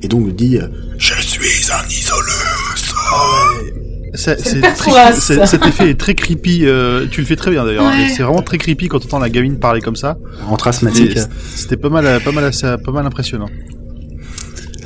[0.00, 0.58] et donc dit
[0.96, 1.70] Je suis
[3.12, 5.12] un isolus
[5.46, 6.62] cet effet est très creepy.
[6.64, 7.90] Euh, tu le fais très bien d'ailleurs.
[8.14, 10.18] C'est vraiment très creepy quand tu entends la gamine parler comme ça.
[10.48, 11.18] Entre asthmatique.
[11.54, 12.50] C'était pas mal, pas mal,
[12.84, 13.48] pas mal impressionnant.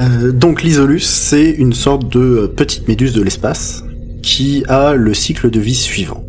[0.01, 3.83] Euh, donc l'isolus, c'est une sorte de petite méduse de l'espace
[4.23, 6.25] qui a le cycle de vie suivant.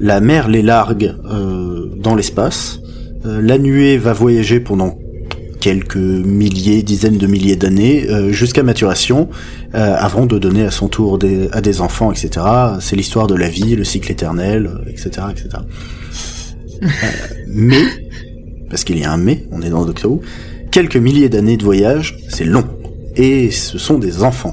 [0.00, 2.80] La mer les largue euh, dans l'espace.
[3.24, 4.98] la nuée va voyager pendant
[5.64, 9.30] quelques milliers, dizaines de milliers d'années euh, jusqu'à maturation,
[9.74, 11.18] euh, avant de donner à son tour
[11.52, 12.44] à des enfants, etc.
[12.80, 15.48] C'est l'histoire de la vie, le cycle éternel, etc., euh, etc.
[17.48, 17.82] mais,
[18.68, 20.20] parce qu'il y a un mais, on est dans le Doctor Who,
[20.70, 22.66] quelques milliers d'années de voyage, c'est long,
[23.16, 24.52] et ce sont des enfants.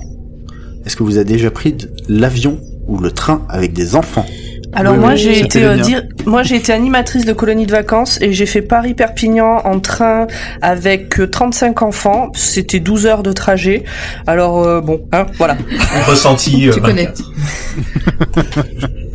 [0.86, 1.76] Est-ce que vous avez déjà pris
[2.08, 4.26] l'avion ou le train avec des enfants?
[4.74, 8.32] Alors moi j'ai été euh, dire, moi j'ai été animatrice de colonie de vacances et
[8.32, 10.28] j'ai fait Paris Perpignan en train
[10.62, 13.84] avec 35 euh, enfants, c'était 12 heures de trajet.
[14.28, 15.58] Alors euh, bon, hein, voilà.
[16.08, 17.10] Ressenti Tu connais.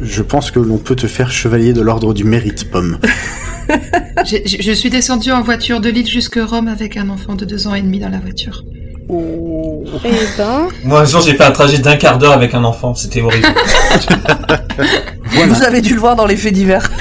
[0.02, 2.98] je pense que l'on peut te faire chevalier de l'ordre du mérite, Pomme.
[4.24, 7.74] je suis descendue en voiture de Lille jusque Rome avec un enfant de deux ans
[7.74, 8.62] et demi dans la voiture.
[9.08, 9.84] Oh.
[10.04, 10.68] Eh ben.
[10.84, 12.94] Moi, un jour, j'ai fait un trajet d'un quart d'heure avec un enfant.
[12.94, 13.46] C'était horrible.
[15.48, 16.90] Vous avez dû le voir dans les faits divers.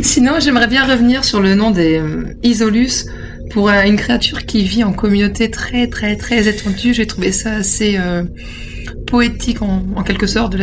[0.00, 3.06] Sinon, j'aimerais bien revenir sur le nom des euh, Isolus
[3.50, 6.94] pour euh, une créature qui vit en communauté très très très étendue.
[6.94, 8.24] J'ai trouvé ça assez euh,
[9.06, 10.56] poétique en, quelque sorte.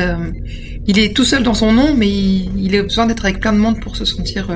[0.88, 3.58] Il est tout seul dans son nom, mais il, a besoin d'être avec plein de
[3.58, 4.48] monde pour se sentir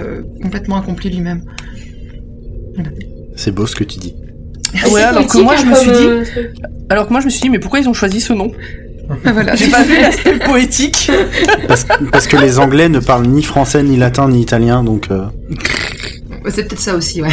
[0.42, 1.44] complètement accompli lui-même.
[3.40, 4.16] C'est beau ce que tu dis.
[4.84, 6.26] Ah ouais, alors que moi je me suis dit, euh,
[6.90, 8.52] alors que moi je me suis dit, mais pourquoi ils ont choisi ce nom?
[9.24, 9.56] Ah, voilà.
[9.56, 11.10] J'ai pas vu l'aspect poétique.
[11.66, 15.08] Parce, que les Anglais ne parlent ni français, ni latin, ni italien, donc.
[15.10, 15.28] Euh...
[16.50, 17.30] C'est peut-être ça aussi, ouais.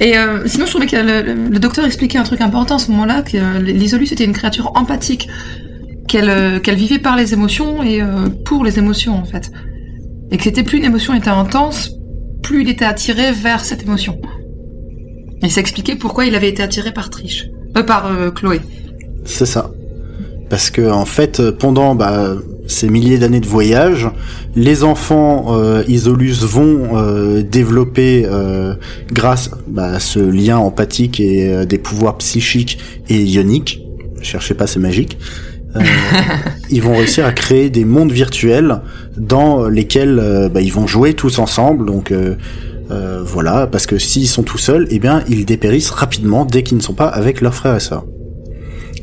[0.00, 3.20] Et euh, sinon, je trouvais que le, docteur expliquait un truc important à ce moment-là,
[3.20, 5.28] que euh, l'isolus était une créature empathique,
[6.08, 8.00] qu'elle qu'elle vivait par les émotions et
[8.44, 9.50] pour les émotions en fait,
[10.30, 11.92] et que c'était plus une émotion était intense,
[12.42, 14.18] plus il était attiré vers cette émotion.
[15.42, 17.48] Il s'expliquait pourquoi il avait été attiré par Trish.
[17.76, 18.60] Euh, par euh, Chloé.
[19.24, 19.70] C'est ça.
[20.48, 22.34] Parce que en fait, pendant bah,
[22.66, 24.08] ces milliers d'années de voyage,
[24.54, 28.26] les enfants euh, Isolus vont euh, développer,
[29.12, 33.80] grâce bah, à ce lien empathique et des pouvoirs psychiques et ioniques,
[34.22, 35.18] cherchez pas, c'est magique,
[36.70, 38.80] ils vont réussir à créer des mondes virtuels
[39.16, 41.86] dans lesquels bah, ils vont jouer tous ensemble.
[41.86, 42.12] Donc
[42.90, 46.76] euh, voilà, parce que s'ils sont tout seuls, eh bien, ils dépérissent rapidement dès qu'ils
[46.76, 48.04] ne sont pas avec leurs frères et sœurs.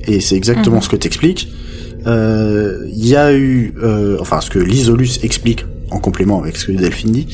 [0.08, 0.82] Et c'est exactement mhm.
[0.84, 1.48] ce que t'expliques.
[2.02, 6.66] Il euh, y a eu, euh, enfin, ce que l'Isolus explique en complément avec ce
[6.66, 7.28] que Delphine dit.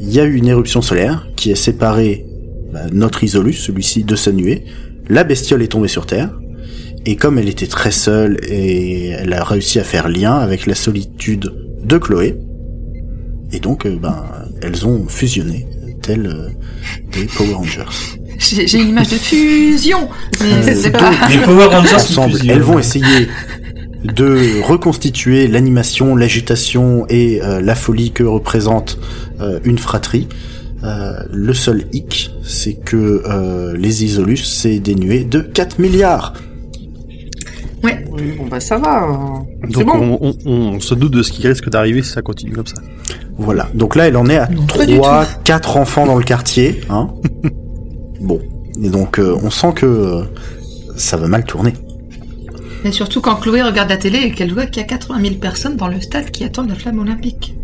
[0.00, 2.24] Il y a eu une éruption solaire qui a séparé
[2.72, 4.64] bah, notre Isolus, celui-ci, de sa nuée.
[5.08, 6.30] La bestiole est tombée sur Terre.
[7.06, 10.74] Et comme elle était très seule et elle a réussi à faire lien avec la
[10.74, 11.52] solitude
[11.84, 12.36] de Chloé,
[13.52, 14.24] et donc, ben,
[14.62, 15.66] elles ont fusionné,
[16.02, 16.48] telles euh,
[17.12, 17.84] des Power Rangers.
[18.38, 20.08] J'ai une image de fusion,
[20.40, 21.12] mais c'est pas...
[21.30, 23.28] Les Power Rangers ensemble, elles vont essayer
[24.04, 28.98] de reconstituer l'animation, l'agitation et euh, la folie que représente
[29.40, 30.28] euh, une fratrie.
[31.32, 36.34] le seul hic, c'est que les Isolus, c'est dénué de 4 milliards.
[37.82, 38.04] Ouais.
[38.38, 39.06] bon bah ça va.
[39.68, 42.80] Donc on, on, se doute de ce qui risque d'arriver si ça continue comme ça.
[43.38, 43.68] Voilà.
[43.74, 46.80] Donc là, elle en est à trois, quatre enfants dans le quartier.
[46.88, 47.10] Hein
[48.20, 48.40] bon.
[48.82, 50.22] Et donc, euh, on sent que euh,
[50.96, 51.74] ça va mal tourner.
[52.84, 55.34] Et surtout quand Chloé regarde la télé et qu'elle voit qu'il y a 80 000
[55.36, 57.54] personnes dans le stade qui attendent la flamme olympique.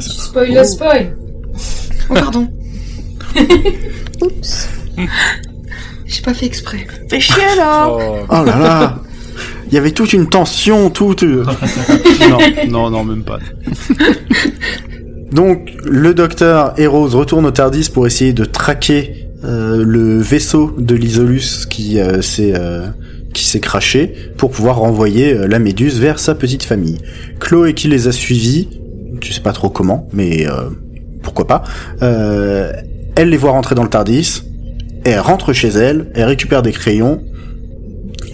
[0.00, 1.16] Spoil le spoil
[2.10, 2.48] Oh, pardon.
[4.22, 4.68] Oups.
[6.06, 6.86] J'ai pas fait exprès.
[7.08, 8.18] Fais chier là Oh.
[8.28, 9.02] Oh là là
[9.68, 11.14] Il y avait toute une tension, tout...
[11.24, 13.38] non, non, non, même pas.
[15.32, 20.74] Donc, le docteur et Rose retournent au Tardis pour essayer de traquer euh, le vaisseau
[20.78, 22.86] de l'Isolus qui euh, s'est euh,
[23.34, 26.98] qui s'est craché pour pouvoir renvoyer euh, la Méduse vers sa petite famille.
[27.40, 28.68] Chloé qui les a suivis,
[29.22, 30.70] je sais pas trop comment, mais euh,
[31.22, 31.62] pourquoi pas.
[32.02, 32.72] euh,
[33.14, 34.42] elle les voit rentrer dans le Tardis,
[35.04, 37.22] elle rentre chez elle, elle récupère des crayons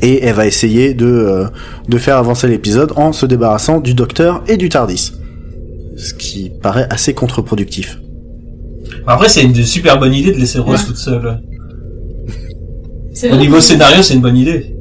[0.04, 1.44] et elle va essayer de euh,
[1.88, 5.12] de faire avancer l'épisode en se débarrassant du docteur et du Tardis
[5.96, 7.98] ce qui paraît assez contre-productif.
[9.06, 11.40] Après, c'est une super bonne idée de laisser Rose toute seule.
[13.32, 14.74] Au niveau scénario, c'est une bonne idée.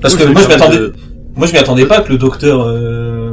[0.00, 0.92] Parce que moi, je m'attendais, de-
[1.36, 3.32] moi, je m'y attendais pas que le docteur, euh,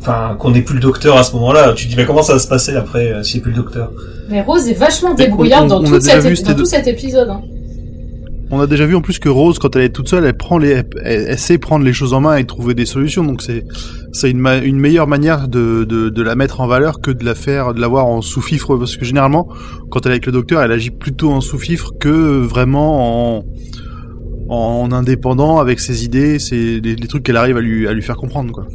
[0.00, 1.72] enfin, qu'on ait plus le docteur à ce moment-là.
[1.76, 3.52] Tu te dis, mais comment ça va se passer après, euh, s'il n'y a plus
[3.52, 3.92] le docteur?
[4.28, 5.84] Mais Rose est vachement débrouillarde dans, on
[6.56, 7.28] tout cet épisode.
[7.30, 7.42] hein.
[8.50, 10.58] On a déjà vu en plus que Rose, quand elle est toute seule, elle prend
[10.58, 13.24] les, elle, sait prendre les choses en main et trouver des solutions.
[13.24, 13.64] Donc c'est,
[14.12, 17.34] c'est une, une meilleure manière de, de, de la mettre en valeur que de la
[17.34, 18.76] faire, de l'avoir en sous-fifre.
[18.76, 19.48] Parce que généralement,
[19.90, 23.44] quand elle est avec le docteur, elle agit plutôt en sous-fifre que vraiment en,
[24.48, 28.02] en indépendant avec ses idées, c'est les, les trucs qu'elle arrive à lui, à lui
[28.02, 28.66] faire comprendre, quoi.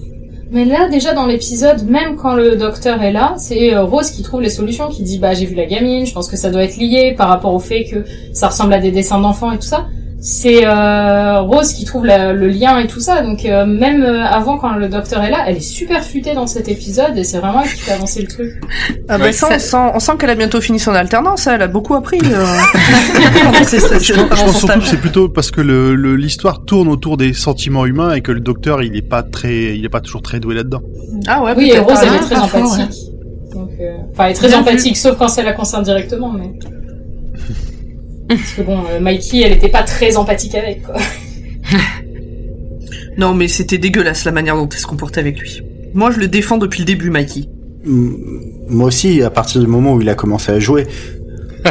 [0.52, 4.24] Mais là, déjà dans l'épisode, même quand le docteur est là, c'est euh, Rose qui
[4.24, 6.64] trouve les solutions, qui dit bah j'ai vu la gamine, je pense que ça doit
[6.64, 9.68] être lié par rapport au fait que ça ressemble à des dessins d'enfants et tout
[9.68, 9.88] ça.
[10.22, 13.22] C'est euh, Rose qui trouve la- le lien et tout ça.
[13.22, 16.46] Donc euh, même euh, avant quand le docteur est là, elle est super futée dans
[16.46, 18.62] cet épisode et c'est vraiment elle qui fait avancer le truc.
[19.08, 21.48] Ah bah Ouais, ça, ça- on sent, on sent qu'elle a bientôt fini son alternance,
[21.48, 22.20] elle a beaucoup appris.
[22.22, 22.46] Euh...
[23.64, 27.16] ses- Je pendant pense surtout que c'est plutôt parce que le, le- l'histoire tourne autour
[27.16, 30.22] des sentiments humains et que le docteur, il est pas très, il est pas toujours
[30.22, 30.82] très doué là-dedans.
[31.28, 33.00] Ah ouais, oui, et Rose elle est très pas faux, empathique.
[33.82, 36.52] Euh, enfin, elle est très Bien empathique, sauf quand ça la concerne directement, mais.
[38.30, 40.96] Parce que bon, euh, Mikey, elle était pas très empathique avec, quoi.
[43.18, 45.62] Non mais c'était dégueulasse la manière dont elle se comportait avec lui.
[45.94, 47.50] Moi je le défends depuis le début, Mikey.
[47.86, 48.16] M-
[48.70, 50.88] Moi aussi, à partir du moment où il a commencé à jouer.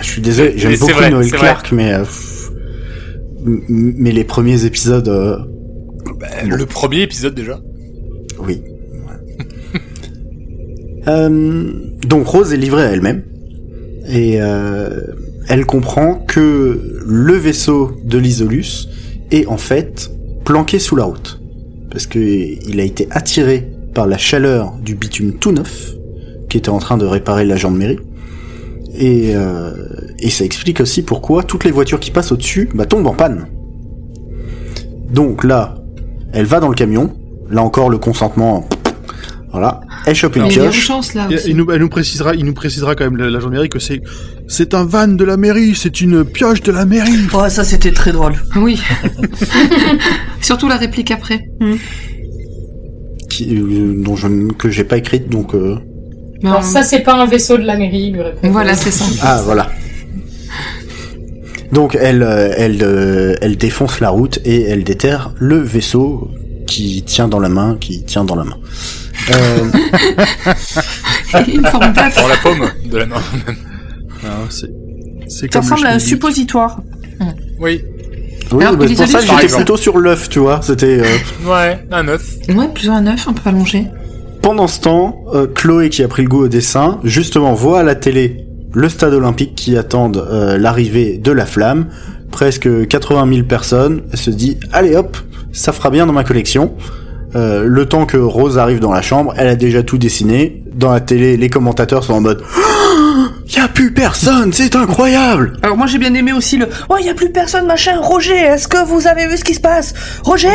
[0.00, 2.04] Je suis désolé, j'aime beaucoup vrai, Noël Clark, mais euh,
[3.68, 5.36] mais les premiers épisodes, euh,
[6.46, 7.58] Le premier épisode déjà.
[8.38, 8.62] oui.
[11.08, 11.72] Euh,
[12.06, 13.22] donc Rose est livrée à elle-même
[14.06, 15.00] et euh,
[15.48, 18.88] elle comprend que le vaisseau de l'Isolus
[19.30, 20.10] est en fait
[20.44, 21.40] planqué sous la route
[21.90, 25.94] parce que il a été attiré par la chaleur du bitume tout neuf
[26.48, 27.98] qui était en train de réparer la gendarmerie
[28.94, 29.72] et euh,
[30.18, 33.46] et ça explique aussi pourquoi toutes les voitures qui passent au-dessus bah, tombent en panne.
[35.10, 35.76] Donc là,
[36.32, 37.10] elle va dans le camion.
[37.50, 38.68] Là encore, le consentement.
[39.50, 39.80] Voilà.
[40.06, 40.80] Elle chope une Il y a pioche.
[40.86, 41.50] chance là Et- aussi.
[41.50, 44.00] Il nous, elle nous précisera, il nous précisera quand même la, la gendarmerie que c'est,
[44.48, 47.26] c'est un van de la mairie, c'est une pioche de la mairie.
[47.34, 48.34] Oh ça c'était très drôle.
[48.56, 48.80] Oui.
[50.40, 51.40] Surtout la réplique après.
[53.28, 55.54] qui, euh, dont je, que j'ai pas écrite, donc.
[55.54, 55.76] euh,
[56.42, 58.50] Mais Alors on- ça, c'est pas un vaisseau de la mairie, lui répond.
[58.50, 59.04] Voilà, c'est ça.
[59.22, 59.70] Ah voilà.
[61.72, 66.28] Donc elle, euh, elle, euh, elle défonce la route et elle déterre le vaisseau
[66.66, 68.56] qui tient dans la main, qui tient dans la main.
[69.30, 69.64] Euh,
[71.52, 72.16] Une forme d'œuf.
[72.28, 73.16] La paume de la main.
[74.24, 74.70] Ah, c'est,
[75.28, 76.80] c'est Ça ressemble à un suppositoire.
[77.58, 77.82] Oui.
[78.52, 80.60] oui, Alors bah, c'est pour ça que j'étais plutôt sur l'œuf, tu vois.
[80.62, 81.00] C'était.
[81.00, 81.04] euh,
[81.46, 82.24] Ouais, un œuf.
[82.48, 83.86] Ouais, plus un œuf, un peu allongé.
[84.42, 87.82] Pendant ce temps, euh, Chloé, qui a pris le goût au dessin, justement voit à
[87.82, 91.86] la télé le stade olympique qui attendent euh, l'arrivée de la flamme.
[92.30, 94.02] Presque 80 000 personnes.
[94.12, 95.16] Elle se dit, allez hop,
[95.52, 96.74] ça fera bien dans ma collection.
[97.36, 100.62] Euh, le temps que Rose arrive dans la chambre, elle a déjà tout dessiné.
[100.74, 102.42] Dans la télé, les commentateurs sont en mode,
[103.48, 105.52] il y a plus personne, c'est incroyable.
[105.62, 107.98] Alors moi j'ai bien aimé aussi le «Oh, il y a plus personne, machin.
[108.00, 109.92] Roger, est-ce que vous avez vu ce qui se passe?
[110.24, 110.48] Roger?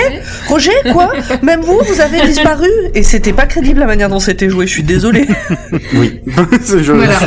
[0.49, 1.11] Roger, quoi?
[1.43, 4.71] Même vous, vous avez disparu?» Et c'était pas crédible la manière dont c'était joué, je
[4.71, 5.27] suis désolée.
[5.95, 6.21] Oui,
[6.61, 7.19] C'est- je- Voilà.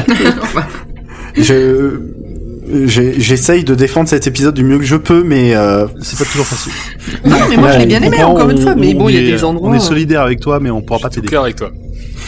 [1.36, 1.90] je- j'ai-
[2.86, 6.46] j'essaye de défendre cet épisode du mieux que je peux, mais euh, C'est pas toujours
[6.46, 6.72] facile.
[7.24, 9.08] non, mais moi je Ouais, l'ai bien aimé comprend, encore une fois, mais on bon,
[9.08, 9.70] il y a des endroits...
[9.70, 11.28] On est euh, solidaire avec toi, mais on pourra pas t'aider.
[11.28, 11.70] cœur avec toi.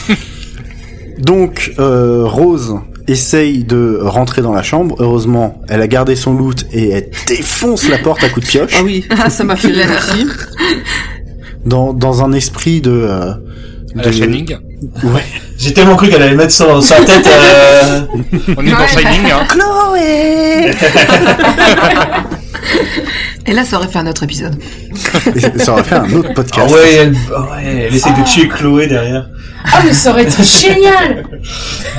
[1.18, 2.76] Donc euh, Rose
[3.08, 4.96] essaye de rentrer dans la chambre.
[5.00, 8.72] Heureusement, elle a gardé son loot et elle défonce la porte à coups de pioche.
[8.78, 10.26] Ah oui, ça ça m'a fait rire aussi.
[11.66, 13.32] Dans, dans un esprit de euh,
[13.98, 14.56] À la Shining.
[15.02, 15.24] Ouais.
[15.58, 17.26] J'ai tellement cru qu'elle allait mettre son, sa tête.
[17.26, 18.00] Euh...
[18.56, 18.86] On est dans.
[18.86, 19.46] Shining, hein.
[19.48, 20.70] Chloé
[23.46, 24.56] Et là, ça aurait fait un autre épisode.
[25.34, 26.72] Et ça aurait fait un autre Ah podcast.
[26.74, 29.28] ouais, elle, ah ouais, elle essaie de tuer Chloé derrière.
[29.64, 31.24] Ah, mais ça aurait été génial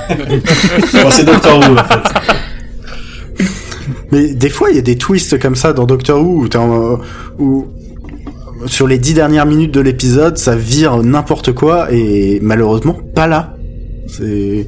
[0.09, 1.99] Bon, c'est Doctor Who en fait.
[4.11, 6.57] Mais des fois, il y a des twists comme ça dans Doctor Who où, t'es
[6.57, 6.99] en-
[7.39, 7.67] où
[8.68, 13.53] sur les dix dernières minutes de l'épisode, ça vire n'importe quoi et malheureusement pas là.
[14.07, 14.68] C'est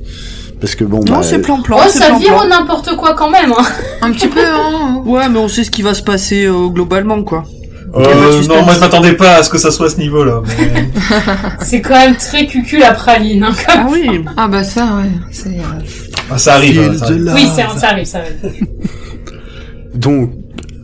[0.62, 1.00] parce que bon.
[1.00, 1.78] Non, bah, c'est plan-plan.
[1.80, 2.39] Oh, c'est ça plan-plan.
[2.39, 3.64] vire n'importe quoi quand même, hein
[4.02, 5.02] Un petit peu, hein.
[5.06, 7.44] Ouais, mais on sait ce qui va se passer euh, globalement, quoi.
[7.96, 10.41] Euh, non, moi je m'attendais pas à ce que ça soit à ce niveau-là.
[10.58, 10.89] mais-
[11.66, 14.24] C'est quand même très cucu la praline, hein, Ah oui.
[14.36, 15.12] Ah bah ça, ouais.
[15.32, 15.50] C'est.
[15.50, 15.62] euh,
[16.32, 16.80] Ah, ça arrive.
[16.80, 17.32] Hein, ça arrive.
[17.36, 18.68] Oui, ça arrive, ça arrive.
[19.94, 20.32] Donc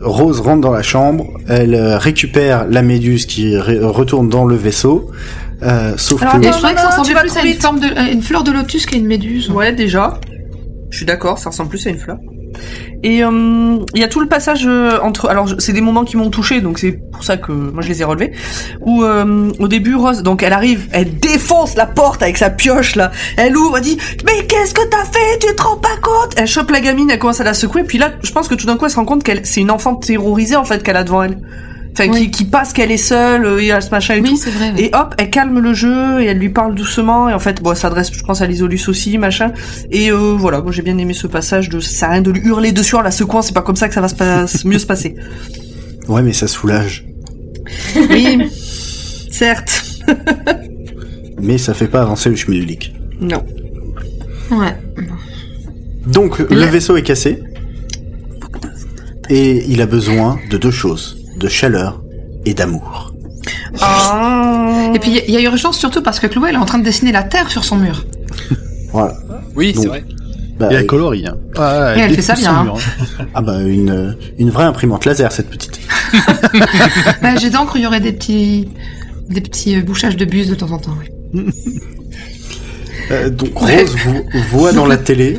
[0.00, 5.10] Rose rentre dans la chambre, elle euh, récupère la méduse qui retourne dans le vaisseau.
[5.62, 8.10] Euh, sauf Alors, que je trouvais que ça ressemblait plus à une forme de, à
[8.10, 9.50] une fleur de lotus qu'à une méduse.
[9.50, 10.18] Ouais, déjà.
[10.90, 12.16] Je suis d'accord, ça ressemble plus à une fleur.
[13.02, 15.28] Et euh, il y a tout le passage euh, entre.
[15.28, 18.02] Alors, c'est des moments qui m'ont touché, donc c'est pour ça que moi je les
[18.02, 18.32] ai relevés.
[18.80, 22.96] Où euh, au début, Rose, donc elle arrive, elle défonce la porte avec sa pioche
[22.96, 23.10] là.
[23.36, 25.38] Elle ouvre, elle dit mais qu'est-ce que t'as fait?
[25.40, 27.84] Tu te rends pas compte Elle chope la gamine, elle commence à la secouer.
[27.84, 29.70] Puis là, je pense que tout d'un coup, elle se rend compte qu'elle c'est une
[29.70, 31.38] enfant terrorisée en fait qu'elle a devant elle.
[31.92, 32.20] Enfin, Oui.
[32.26, 34.30] qui, qui passe qu'elle est seule, euh, il y a ce machin et tout.
[34.30, 34.72] Oui, c'est vrai.
[34.78, 37.28] Et hop, elle calme le jeu et elle lui parle doucement.
[37.28, 39.52] Et en fait, bon, elle s'adresse, je pense, à l'Isolus aussi, machin.
[39.90, 42.40] Et euh, voilà, moi j'ai bien aimé ce passage de ça à rien de lui
[42.46, 44.78] hurler dessus en la secouant, c'est pas comme ça que ça va se pas- mieux
[44.78, 45.16] se passer.
[46.08, 47.04] ouais, mais ça soulage.
[48.10, 48.38] Oui,
[49.30, 49.84] certes.
[51.42, 52.92] Mais ça fait pas avancer le schmilblick.
[53.20, 53.42] Non.
[54.50, 54.76] Ouais.
[56.06, 57.42] Donc le vaisseau est cassé
[59.28, 62.00] et il a besoin de deux choses de chaleur
[62.44, 63.12] et d'amour.
[63.80, 64.90] Ah.
[64.94, 66.84] Et puis il y, a urgence surtout parce que Chloé elle est en train de
[66.84, 68.04] dessiner la terre sur son mur.
[68.92, 69.14] Voilà.
[69.56, 70.04] Oui, c'est vrai.
[70.58, 71.26] Bah, Et elle colorie.
[71.26, 71.36] Hein.
[71.56, 72.64] Ah, Et elle fait ça bien, hein.
[72.64, 72.76] mur,
[73.18, 73.24] hein.
[73.34, 75.80] ah bah une une vraie imprimante laser cette petite.
[77.22, 78.68] bah, J'ai d'encre, il y aurait des petits
[79.30, 80.96] des petits euh, bouchages de buse de temps en temps.
[83.10, 85.38] Euh, donc Rose vo- voit dans la télé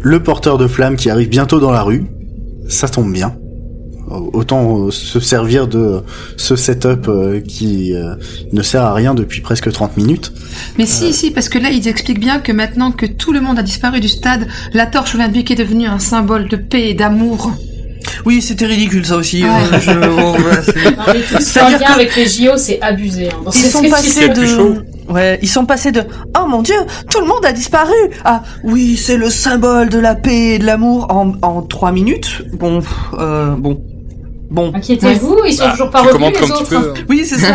[0.00, 2.04] le porteur de flammes qui arrive bientôt dans la rue.
[2.68, 3.37] Ça tombe bien.
[4.10, 6.02] Euh, Autant euh, se servir de
[6.36, 7.92] ce setup euh, qui
[8.52, 10.32] ne sert à rien depuis presque 30 minutes.
[10.78, 13.58] Mais si, si, parce que là ils expliquent bien que maintenant que tout le monde
[13.58, 17.52] a disparu du stade, la torche olympique est devenue un symbole de paix et d'amour.
[18.24, 19.42] Oui, c'était ridicule ça aussi.
[19.44, 19.48] Euh,
[19.80, 20.62] je- bon, voilà,
[21.40, 23.28] C'est-à-dire que- avec les JO, c'est abusé.
[23.28, 24.74] Hein, dans Ils sont passés chaud.
[25.08, 26.02] de, ouais, ils sont passés de,
[26.40, 26.76] oh mon dieu,
[27.10, 27.92] tout le monde a disparu.
[28.24, 32.42] Ah, oui, c'est le symbole de la paix et de l'amour en, en trois minutes.
[32.54, 32.80] Bon,
[33.18, 33.82] euh, bon,
[34.50, 34.72] bon.
[34.74, 36.68] Inquiétez-vous, ils sont Bah, toujours pas revenus les comme tu autres.
[36.94, 36.94] peux.
[37.08, 37.54] Oui, c'est ça.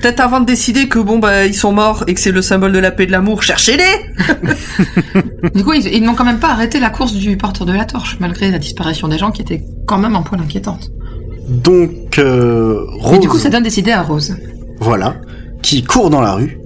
[0.00, 2.72] Peut-être avant de décider que bon bah ils sont morts et que c'est le symbole
[2.72, 3.84] de la paix et de l'amour, cherchez-les.
[5.54, 7.84] Du coup, ils, ils n'ont quand même pas arrêté la course du porteur de la
[7.84, 10.90] torche, malgré la disparition des gens qui étaient quand même un poil inquiétante.
[11.48, 14.36] Donc euh, Rose, Et du coup, ça donne des idées à Rose.
[14.80, 15.16] voilà,
[15.62, 16.58] qui court dans la rue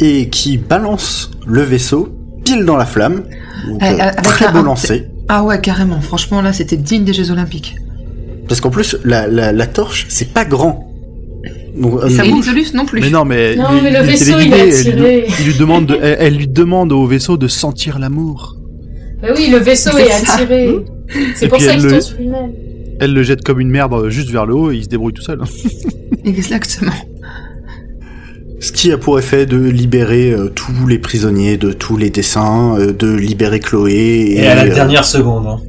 [0.00, 2.08] et qui balance le vaisseau
[2.44, 3.22] pile dans la flamme.
[3.68, 5.08] Donc, Euh, euh, avec très un- beau un- lancer.
[5.28, 6.00] Ah ouais, carrément.
[6.00, 7.74] Franchement, là, c'était digne des Jeux Olympiques.
[8.48, 10.82] Parce qu'en plus, la, la, la torche, c'est pas grand.
[11.76, 13.00] Donc, euh, Et l'Isolus non plus.
[13.00, 15.98] Mais non, mais, Non, lui- mais le vaisseau, il a lui- il lui demande de-
[16.00, 18.56] elle, elle lui demande au vaisseau de sentir l'amour.
[19.20, 20.34] Bah oui, le vaisseau C'est est ça.
[20.34, 20.74] attiré.
[21.34, 22.52] C'est Et pour puis ça elle qu'il le- tourne sur lui-même.
[22.98, 25.22] Elle le jette comme une merde juste vers le haut et il se débrouille tout
[25.22, 25.38] seul.
[26.24, 26.92] Exactement.
[28.58, 32.74] Ce qui a pour effet de libérer euh, tous les prisonniers de tous les dessins,
[32.78, 33.92] euh, de libérer Chloé.
[33.92, 35.46] Et, Et à la euh, dernière seconde.
[35.46, 35.60] Hein.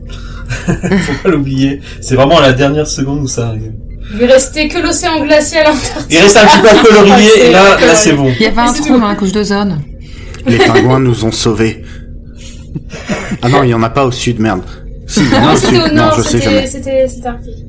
[1.00, 1.82] Faut pas l'oublier.
[2.02, 3.74] C'est vraiment à la dernière seconde où ça arrive.
[4.14, 6.06] Il lui restait que l'océan glacial antarctique.
[6.10, 8.32] Il reste un petit peu à colorier et là, là c'est bon.
[8.40, 9.80] Il y avait un trou dans la couche d'ozone.
[10.46, 11.84] les pingouins nous ont sauvés.
[13.42, 14.62] Ah non, il y en a pas au sud, merde.
[15.08, 16.68] Si, Non, au c'était au Non, nord, je sais c'était jamais.
[16.68, 17.66] c'était- c'était arctique.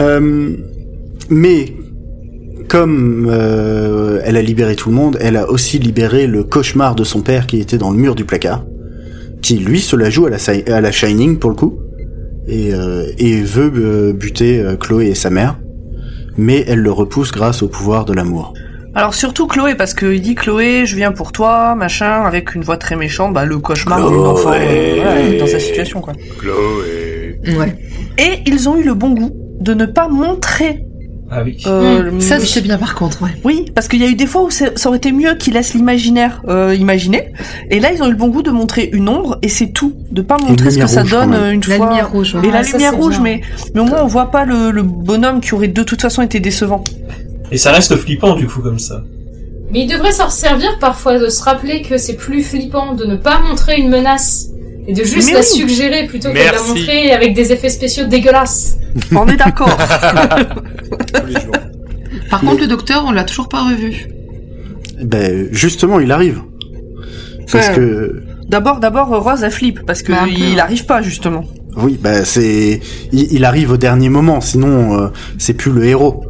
[0.00, 0.56] Euh,
[1.28, 1.74] mais
[2.68, 7.04] comme euh, elle a libéré tout le monde, elle a aussi libéré le cauchemar de
[7.04, 8.64] son père qui était dans le mur du placard,
[9.42, 11.78] qui lui se la joue à la, si- à la Shining pour le coup,
[12.48, 15.58] et, euh, et veut euh, buter euh, Chloé et sa mère,
[16.36, 18.54] mais elle le repousse grâce au pouvoir de l'amour.
[18.94, 22.76] Alors surtout Chloé parce qu'il dit Chloé, je viens pour toi, machin, avec une voix
[22.76, 26.12] très méchante, bah le cauchemar d'une enfant euh, dans sa situation quoi.
[26.40, 27.38] Chloé.
[27.56, 27.76] Ouais.
[28.18, 29.30] Et ils ont eu le bon goût
[29.60, 30.84] de ne pas montrer.
[31.32, 31.58] Ah oui.
[31.66, 33.30] euh, Ça, le- c'était bien par contre, ouais.
[33.44, 35.74] Oui, parce qu'il y a eu des fois où ça aurait été mieux qu'ils laissent
[35.74, 37.32] l'imaginaire euh, imaginer.
[37.70, 39.94] Et là, ils ont eu le bon goût de montrer une ombre et c'est tout,
[40.10, 41.86] de pas montrer ce que ça rouge, donne une La fois.
[41.86, 42.46] lumière rouge, ouais.
[42.48, 43.22] Et la Ah, ça, lumière rouge, bien.
[43.22, 43.40] mais
[43.74, 46.40] mais au moins on voit pas le, le bonhomme qui aurait de toute façon été
[46.40, 46.82] décevant.
[47.52, 49.02] Et ça reste flippant du coup comme ça.
[49.72, 53.14] Mais il devrait s'en servir parfois de se rappeler que c'est plus flippant de ne
[53.14, 54.48] pas montrer une menace
[54.90, 55.46] et de juste Mais la oui.
[55.46, 56.68] suggérer plutôt que de la Merci.
[56.68, 58.76] montrer avec des effets spéciaux dégueulasses.
[59.14, 59.76] On est d'accord.
[61.14, 61.52] Tous les jours.
[62.30, 64.08] Par contre, le docteur, on l'a toujours pas revu.
[65.02, 66.40] Ben, justement, il arrive.
[67.50, 67.74] Parce Ouais.
[67.76, 71.44] que, D'abord, d'abord, Rose elle flippe parce que Bah, un peu, il arrive pas justement.
[71.76, 72.80] oui, ben, c'est,
[73.12, 76.24] il, il arrive au dernier moment, sinon, euh, c'est plus le héros.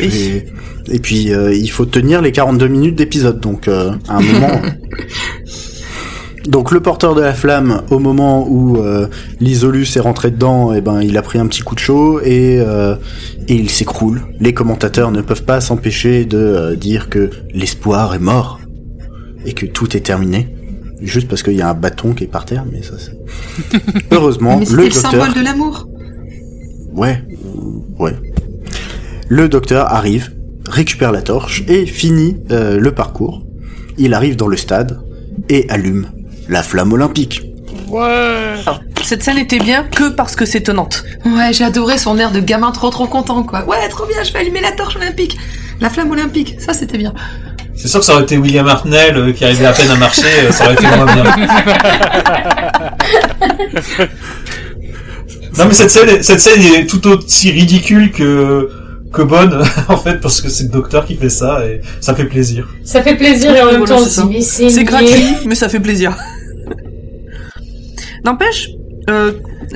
[0.00, 0.44] Et,
[0.90, 4.60] et puis, euh, il faut tenir les 42 minutes d'épisode, donc, euh, à un moment.
[6.46, 9.06] Donc le porteur de la flamme, au moment où euh,
[9.40, 12.60] l'Isolus est rentré dedans, eh ben il a pris un petit coup de chaud et,
[12.60, 12.96] euh,
[13.48, 14.22] et il s'écroule.
[14.40, 18.60] Les commentateurs ne peuvent pas s'empêcher de euh, dire que l'espoir est mort
[19.46, 20.54] et que tout est terminé,
[21.00, 22.64] juste parce qu'il y a un bâton qui est par terre.
[22.70, 23.18] Mais ça, c'est
[24.10, 25.10] heureusement Mais le le, docteur.
[25.12, 25.88] symbole de l'amour.
[26.94, 27.22] Ouais,
[27.98, 28.12] ouais.
[29.28, 30.34] Le docteur arrive,
[30.68, 33.42] récupère la torche et finit euh, le parcours.
[33.96, 35.00] Il arrive dans le stade
[35.48, 36.08] et allume
[36.48, 37.42] la flamme olympique.
[37.96, 41.04] Alors, cette scène était bien que parce que c'est tenante.
[41.24, 43.64] Ouais, j'ai adoré son air de gamin trop trop content, quoi.
[43.66, 45.38] Ouais, trop bien, je vais allumer la torche olympique.
[45.80, 47.12] La flamme olympique, ça c'était bien.
[47.76, 50.22] C'est sûr que ça aurait été William Hartnell euh, qui arrivait à peine à marcher,
[50.44, 51.24] euh, ça aurait été moins bien.
[55.58, 58.70] non mais cette scène, cette scène est tout aussi ridicule que
[59.12, 62.24] que bonne en fait parce que c'est le docteur qui fait ça et ça fait
[62.24, 62.68] plaisir.
[62.84, 66.16] Ça fait plaisir et en même temps c'est gratuit, mais ça fait plaisir.
[68.24, 68.70] N'empêche,
[69.10, 69.32] euh,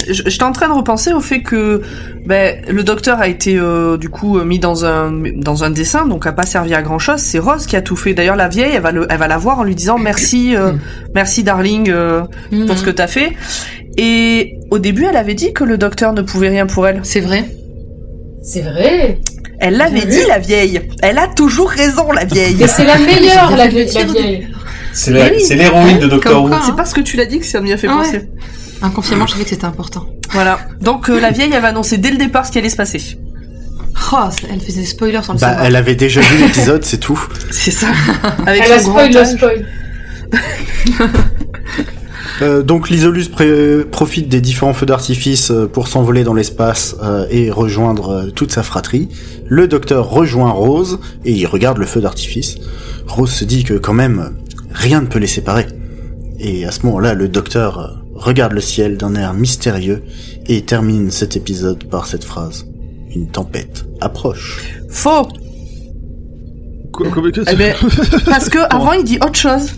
[0.08, 1.82] j'étais en train de repenser au fait que
[2.24, 6.26] ben, le docteur a été euh, du coup mis dans un dans un dessin, donc
[6.26, 7.20] a pas servi à grand chose.
[7.20, 8.14] C'est Rose qui a tout fait.
[8.14, 10.72] D'ailleurs, la vieille, elle va le, elle va la voir en lui disant merci, euh,
[11.14, 12.22] merci darling euh,
[12.66, 13.32] pour ce que t'as fait.
[13.98, 17.00] Et au début, elle avait dit que le docteur ne pouvait rien pour elle.
[17.02, 17.44] C'est vrai.
[18.42, 19.18] C'est vrai.
[19.60, 20.06] Elle l'avait Oui.
[20.06, 20.80] dit, la vieille.
[21.02, 22.56] Elle a toujours raison, la vieille.
[22.60, 24.46] Mais c'est la meilleure, la, vieille.
[24.98, 25.40] C'est la- Oui.
[25.44, 26.48] c'est l'héroïne de Doctor Comme Who.
[26.48, 26.60] quoi.
[26.64, 28.04] C'est parce que tu l'as dit que ça m'y a fait Ah ouais.
[28.04, 28.28] penser.
[28.82, 30.06] Inconsciemment, je savais que c'était important.
[30.32, 30.58] Voilà.
[30.80, 33.00] Donc euh, la vieille avait annoncé dès le départ ce qui allait se passer.
[34.12, 34.16] Oh,
[34.52, 35.64] elle faisait des spoilers sans le Bah, savoir.
[35.66, 37.20] elle avait déjà vu l'épisode, c'est tout.
[37.50, 37.88] C'est ça.
[38.46, 39.34] Avec Elle a son spoil grand le âge.
[39.36, 39.66] spoil.
[42.40, 47.26] Euh, donc l'Isolus pré- profite des différents feux d'artifice euh, pour s'envoler dans l'espace euh,
[47.30, 49.08] et rejoindre euh, toute sa fratrie.
[49.48, 52.54] Le docteur rejoint Rose et il regarde le feu d'artifice.
[53.08, 55.66] Rose se dit que quand même euh, rien ne peut les séparer.
[56.38, 60.02] Et à ce moment-là, le docteur euh, regarde le ciel d'un air mystérieux
[60.46, 62.66] et termine cet épisode par cette phrase.
[63.14, 64.78] Une tempête approche.
[64.88, 65.26] Faux.
[66.92, 67.74] Quoi- quoi- Eh ben,
[68.26, 69.72] parce que avant il dit autre chose.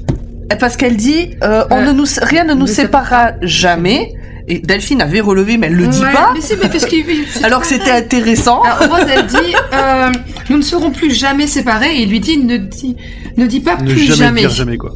[0.53, 1.87] Et Parce qu'elle dit euh, on Ouais.
[1.87, 4.13] ne nous rien ne nous séparera jamais.
[4.49, 6.31] Et Delphine avait relevé, mais elle le dit Ouais, pas.
[6.35, 7.05] Mais si, mais parce qu'il
[7.43, 8.63] Alors que c'était intéressant.
[8.63, 10.11] Alors, Rose, elle dit, euh,
[10.49, 12.97] nous ne serons plus jamais séparés, et il lui dit, ne dis,
[13.37, 14.41] ne dis pas Ne plus jamais, jamais.
[14.41, 14.93] dire jamais quoi.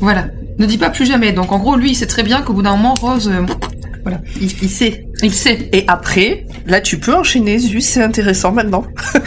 [0.00, 0.26] Voilà.
[0.58, 1.32] Ne dis pas plus jamais.
[1.32, 3.44] Donc, en gros, lui, il sait très bien qu'au bout d'un moment, Rose, euh,
[4.40, 5.06] Il, il sait.
[5.22, 5.68] il sait.
[5.72, 7.58] Et après, là tu peux enchaîner.
[7.58, 8.84] Zut, c'est intéressant maintenant.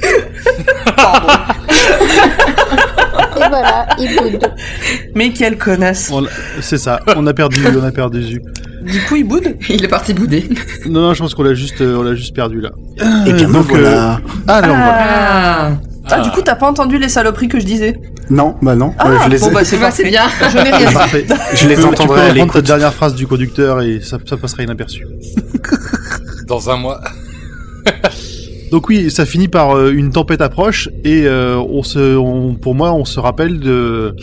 [3.40, 4.52] Et voilà, il boude.
[5.14, 6.12] Mais quelle connasse.
[6.60, 8.42] C'est ça, on a perdu, on a perdu Zu.
[8.84, 9.56] Du coup, il boude.
[9.68, 10.48] Il est parti bouder.
[10.86, 12.70] Non, non, je pense qu'on l'a juste, euh, on l'a juste perdu là.
[13.26, 14.20] Et bien donc, voilà.
[14.46, 15.66] Alors voilà.
[15.66, 15.70] Ah,
[16.10, 18.00] Ah, du coup, t'as pas entendu les saloperies que je disais.
[18.30, 18.94] Non, bah non.
[18.98, 20.22] Ah, Euh, je les, bon bah c'est bah, bien.
[20.50, 20.94] Je n'ai rien dit.
[20.94, 21.26] Parfait.
[21.54, 22.52] je les entendrai à l'écoute.
[22.54, 25.06] cette dernière phrase du conducteur et ça, ça passera inaperçu.
[26.46, 27.00] Dans un mois.
[28.70, 32.74] Donc oui, ça finit par euh, une tempête approche et euh, on se, on- pour
[32.74, 34.14] moi, on se rappelle de,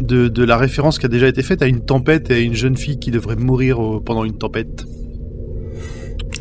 [0.00, 2.54] de de la référence qui a déjà été faite à une tempête et à une
[2.54, 4.84] jeune fille qui devrait mourir au- pendant une tempête.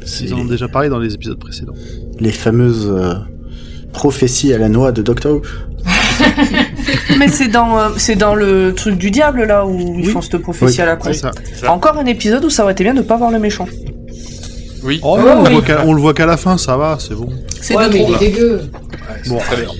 [0.04, 1.74] C'est Ils en ont déjà parlé dans les épisodes précédents.
[2.20, 3.14] les fameuses euh,
[3.94, 5.42] prophéties à la noix de Doctor Who.
[7.20, 10.12] Mais c'est dans, euh, c'est dans le truc du diable là où ils Oui.
[10.12, 10.82] font cette prophétie Oui.
[10.82, 11.22] à la C'est
[11.62, 11.68] con.
[11.72, 13.66] Encore un épisode où ça aurait été bien de pas voir le méchant.
[14.86, 15.00] Oui.
[15.04, 15.54] Oh, Oh, on, le oui.
[15.54, 17.28] voit qu'à- on le voit qu'à la fin, ça va, c'est bon.
[17.62, 18.62] C'est Ouais, mais il est dégueu.
[18.62, 19.72] Ouais, Bon, c'est très bien.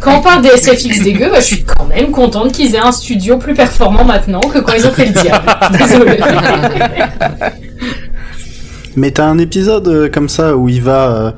[0.00, 2.92] Quand on parle des SFX dégueux, bah, je suis quand même contente qu'ils aient un
[2.92, 5.46] studio plus performant maintenant que quand ils ont fait le diable.
[5.78, 6.18] Désolée.
[8.96, 11.30] Mais t'as un épisode euh, comme ça où il va euh,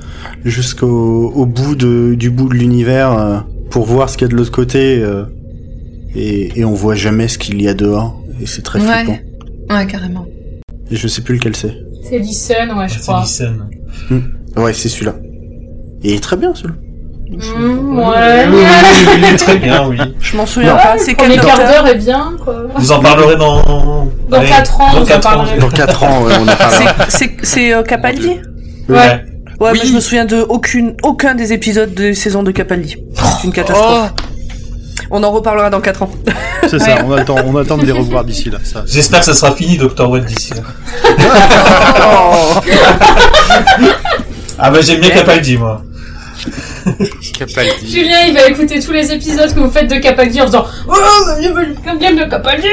[0.45, 3.39] jusqu'au au bout de, du bout de l'univers euh,
[3.71, 5.03] pour voir ce qu'il y a de l'autre côté
[6.15, 9.05] et, et on voit jamais ce qu'il y a dehors et c'est très Ouais.
[9.05, 9.19] flippant.
[9.75, 10.27] Ouais, carrément.
[10.91, 11.74] Et je sais plus lequel c'est.
[12.09, 13.20] C'est Listen, ouais, je C'est crois.
[13.20, 13.68] Listen.
[14.57, 15.14] Ouais, c'est celui-là.
[16.05, 16.74] Et il est très bien celui-là.
[17.28, 18.47] Mmh, ouais.
[18.49, 19.99] oui, oui, il est très bien, oui.
[20.20, 20.82] Je m'en souviens Non.
[20.82, 20.95] pas.
[20.95, 22.62] Le C'est premier quel quart d'heure est bien, quoi.
[22.76, 25.57] Vous en parlerez dans Dans Allez, 4 ans, dans on en quatre ans, parlera.
[25.59, 26.95] Dans 4 ans, ouais, on en parlera.
[27.09, 28.28] C'est c'est euh, Capaldi
[28.89, 28.97] Ouais.
[29.59, 29.78] Ouais, Oui.
[29.82, 32.95] mais je me souviens de aucune, aucun des épisodes de saison de Capaldi.
[33.41, 34.12] C'est une catastrophe.
[35.11, 36.11] On en reparlera dans 4 ans.
[36.68, 38.59] C'est ça, on attend, on attend de les revoir d'ici là.
[38.64, 38.82] Ça.
[38.86, 40.09] J'espère que ça sera fini, Dr.
[40.11, 40.62] Wet, d'ici là.
[44.59, 45.82] Ah bah j'aime bien Capaldi, moi.
[47.38, 47.90] Capaldi.
[47.92, 50.94] Julien, il va écouter tous les épisodes que vous faites de Capaldi en faisant Oh,
[51.84, 52.68] comme bien de Capaldi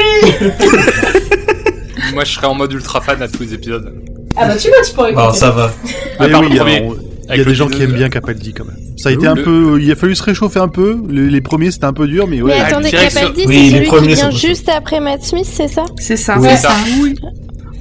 [2.14, 3.92] Moi, je serais en mode ultra fan à tous les épisodes.
[4.36, 5.38] Ah bah tu vois, tu pourrais Bon, écouter.
[5.38, 5.70] ça va.
[6.18, 6.76] À part oui, le premier.
[6.78, 6.94] alors,
[7.30, 8.76] il y a des gens qui aiment bien Capaldi quand même.
[8.96, 10.98] Ça a été un peu, il a fallu se réchauffer un peu.
[11.08, 12.54] Les, premiers c'était un peu dur, mais ouais.
[12.54, 15.46] Mais Ah, attendez, direct sur- Capaldi, Oui, c'est celui qui vient juste après Matt Smith,
[15.50, 15.84] c'est ça?
[15.98, 16.38] C'est ça.
[16.40, 16.74] C'est ça.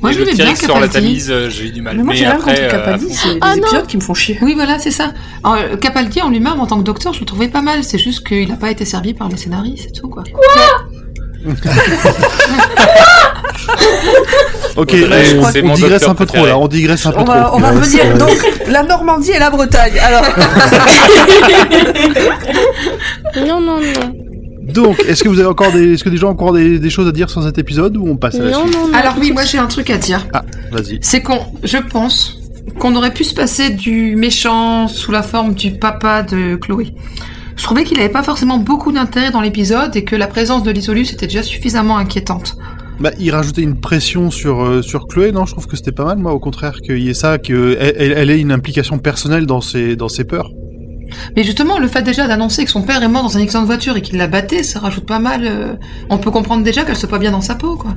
[0.01, 0.89] Moi, Et je le bien sur la.
[0.89, 1.95] Tamise, euh, j'ai eu du mal.
[1.95, 4.13] Mais moi j'ai mais rien contre euh, Capaldi, c'est des Ah épisodes qui me font
[4.13, 4.37] chier.
[4.41, 5.13] Oui, voilà, c'est ça.
[5.79, 7.85] Capaldi en lui-même, en tant que docteur, je le trouvais pas mal.
[7.85, 10.23] C'est juste qu'il n'a pas été servi par les scénaristes, c'est tout, quoi.
[14.75, 16.57] Ok, on, mon digresse un peu trop là.
[16.57, 17.57] On digresse un peu On va, trop.
[17.57, 18.31] on va Ouais, venir c'est- donc
[18.67, 19.93] la Normandie et la Bretagne.
[19.99, 20.23] Alors,
[23.47, 24.15] Non, non, non.
[24.63, 26.89] Donc, est-ce que vous avez encore des, est-ce que des gens ont encore des, des
[26.89, 28.93] choses à dire sur cet épisode ou on passe à la Non, suite non, non.
[28.93, 30.25] Alors oui, moi j'ai un truc à dire.
[30.33, 30.97] Ah, vas-y.
[31.01, 32.39] C'est qu'on, je pense,
[32.79, 36.95] qu'on aurait pu se passer du méchant sous la forme du papa de Chloé.
[37.55, 40.71] Je trouvais qu'il avait pas forcément beaucoup d'intérêt dans l'épisode et que la présence de
[40.71, 42.57] l'Isolus était déjà suffisamment inquiétante.
[42.99, 45.45] Bah, il rajoutait une pression sur euh, sur Chloé, non?
[45.45, 48.29] Je trouve que c'était pas mal, moi, au contraire, qu'il y ait ça, que elle,
[48.29, 50.49] ait une implication personnelle dans ses dans ses peurs.
[51.35, 53.67] Mais justement, le fait déjà d'annoncer que son père est mort dans un accident de
[53.67, 55.41] voiture et qu'il l'a batté, ça rajoute pas mal.
[55.45, 55.73] euh,
[56.09, 57.91] On peut comprendre déjà qu'elle soit pas bien dans sa peau, quoi.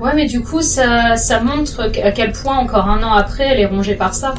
[0.00, 3.60] Ouais, mais du coup, ça, ça montre à quel point, encore un an après, elle
[3.60, 4.34] est rongée par ça.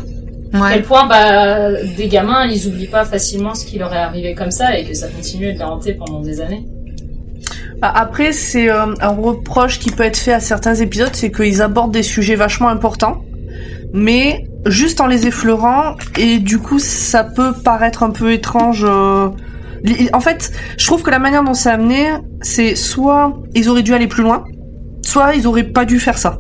[0.53, 0.73] À Ouais.
[0.73, 4.51] quel point, bah, des gamins, ils oublient pas facilement ce qui leur est arrivé comme
[4.51, 6.65] ça et que ça continue de les hanter pendant des années.
[7.81, 11.61] Bah, Après, c'est euh, un reproche qui peut être fait à certains épisodes, c'est qu'ils
[11.61, 13.21] abordent des sujets vachement importants,
[13.93, 18.83] mais juste en les effleurant, et du coup, ça peut paraître un peu étrange.
[18.87, 19.29] euh,
[20.13, 22.07] En fait, je trouve que la manière dont c'est amené,
[22.41, 24.43] c'est soit ils auraient dû aller plus loin,
[25.05, 26.39] soit ils auraient pas dû faire ça.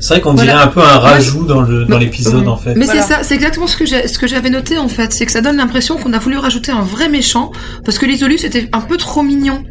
[0.00, 0.52] C'est vrai qu'on Voilà.
[0.52, 2.74] dirait un peu un rajout dans le dans l'épisode en fait.
[2.76, 3.02] Mais Voilà.
[3.02, 5.32] c'est ça, c'est exactement ce que j'ai, ce que j'avais noté en fait, c'est que
[5.32, 7.50] ça donne l'impression qu'on a voulu rajouter un vrai méchant
[7.84, 9.64] parce que l'Isolus était un peu trop mignon.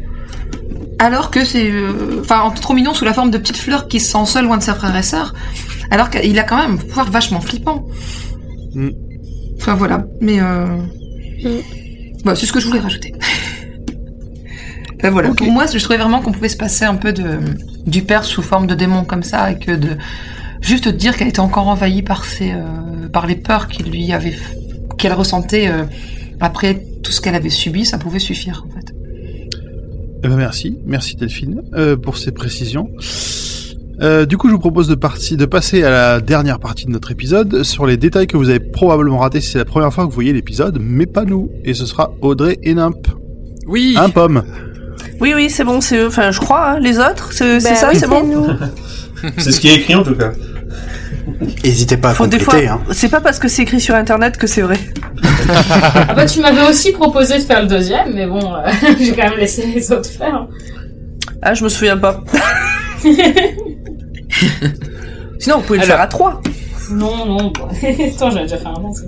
[0.98, 4.10] Alors que c'est, euh, enfin, trop mignon sous la forme de petites fleurs qui se
[4.12, 5.32] sent seul loin de ses frères et sœurs.
[5.90, 7.86] Alors qu'il a quand même un pouvoir vachement flippant.
[8.74, 8.88] Mm.
[9.60, 10.66] Enfin voilà, mais euh...
[11.44, 11.48] Mm.
[12.24, 13.14] bah, c'est ce que je voulais rajouter.
[14.98, 17.38] Enfin, voilà, pour moi, je trouvais vraiment qu'on pouvait se passer un peu de
[17.86, 19.96] du père sous forme de démon comme ça et que de
[20.60, 24.34] juste dire qu'elle était encore envahie par ses euh, par les peurs qu'il lui avait
[24.98, 25.84] qu'elle ressentait euh,
[26.40, 28.92] après tout ce qu'elle avait subi, ça pouvait suffire en fait.
[30.24, 32.90] Eh ben merci, merci Delphine euh, pour ces précisions.
[34.00, 34.94] Euh, du coup, je vous propose de
[35.44, 39.18] passer à la dernière partie de notre épisode sur les détails que vous avez probablement
[39.18, 41.50] ratés si c'est la première fois que vous voyez l'épisode, mais pas nous.
[41.64, 43.08] Et ce sera Audrey et Nimp.
[43.66, 43.94] Oui.
[43.96, 44.42] Un pomme.
[45.20, 46.06] Oui, oui, c'est bon, c'est eux.
[46.08, 48.24] Enfin, je crois, hein, les autres, c'est c'est Bah ça, oui, c'est bon.
[48.24, 48.46] nous.
[49.38, 50.30] C'est ce qui est écrit en tout cas.
[51.64, 52.68] N'hésitez pas à Faut des compléter.
[52.68, 52.80] Hein.
[52.92, 54.76] c'est pas parce que c'est écrit sur internet que c'est vrai.
[55.50, 59.28] Ah bah, tu m'avais aussi proposé de faire le deuxième, mais bon, euh, j'ai quand
[59.30, 60.46] même laissé les autres faire.
[61.42, 62.22] Ah, je me souviens pas.
[65.40, 65.96] Sinon, vous pouvez le Alors.
[65.96, 66.40] faire à trois.
[66.92, 67.52] Non, non.
[67.52, 69.02] Attends, j'avais déjà fait un an, ça.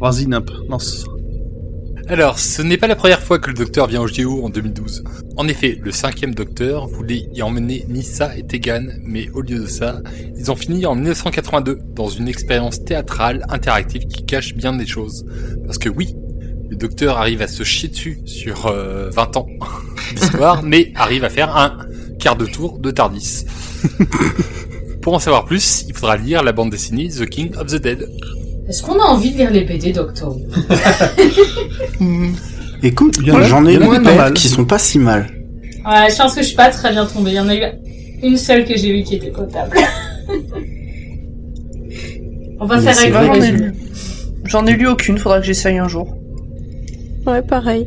[0.00, 1.04] Vas-y Nimp, lance.
[2.08, 5.04] Alors, ce n'est pas la première fois que le docteur vient au Géo en 2012.
[5.36, 9.66] En effet, le cinquième docteur voulait y emmener Nissa et Tegan, mais au lieu de
[9.66, 10.00] ça,
[10.36, 15.24] ils ont fini en 1982 dans une expérience théâtrale interactive qui cache bien des choses.
[15.64, 16.14] Parce que oui,
[16.68, 19.46] le docteur arrive à se chier dessus sur euh, 20 ans
[20.16, 21.78] d'histoire, mais arrive à faire un
[22.18, 23.44] quart de tour de Tardis.
[25.02, 28.08] Pour en savoir plus, il faudra lire la bande dessinée The King of the Dead.
[28.68, 29.92] Est-ce qu'on a envie de lire les BD,
[32.00, 32.32] Mm.
[32.84, 34.32] Écoute, j'en ai paire mal.
[34.32, 35.28] qui sont pas si mal.
[35.84, 37.30] Ouais, je pense que je suis pas très bien tombée.
[37.30, 37.62] Il y en a eu
[38.22, 39.76] une seule que j'ai vue qui était potable.
[42.60, 43.66] On va Mais faire avec vrai le que- résumé.
[44.44, 46.16] J'en ai lu aucune, faudra que j'essaye un jour.
[47.26, 47.86] Ouais, pareil.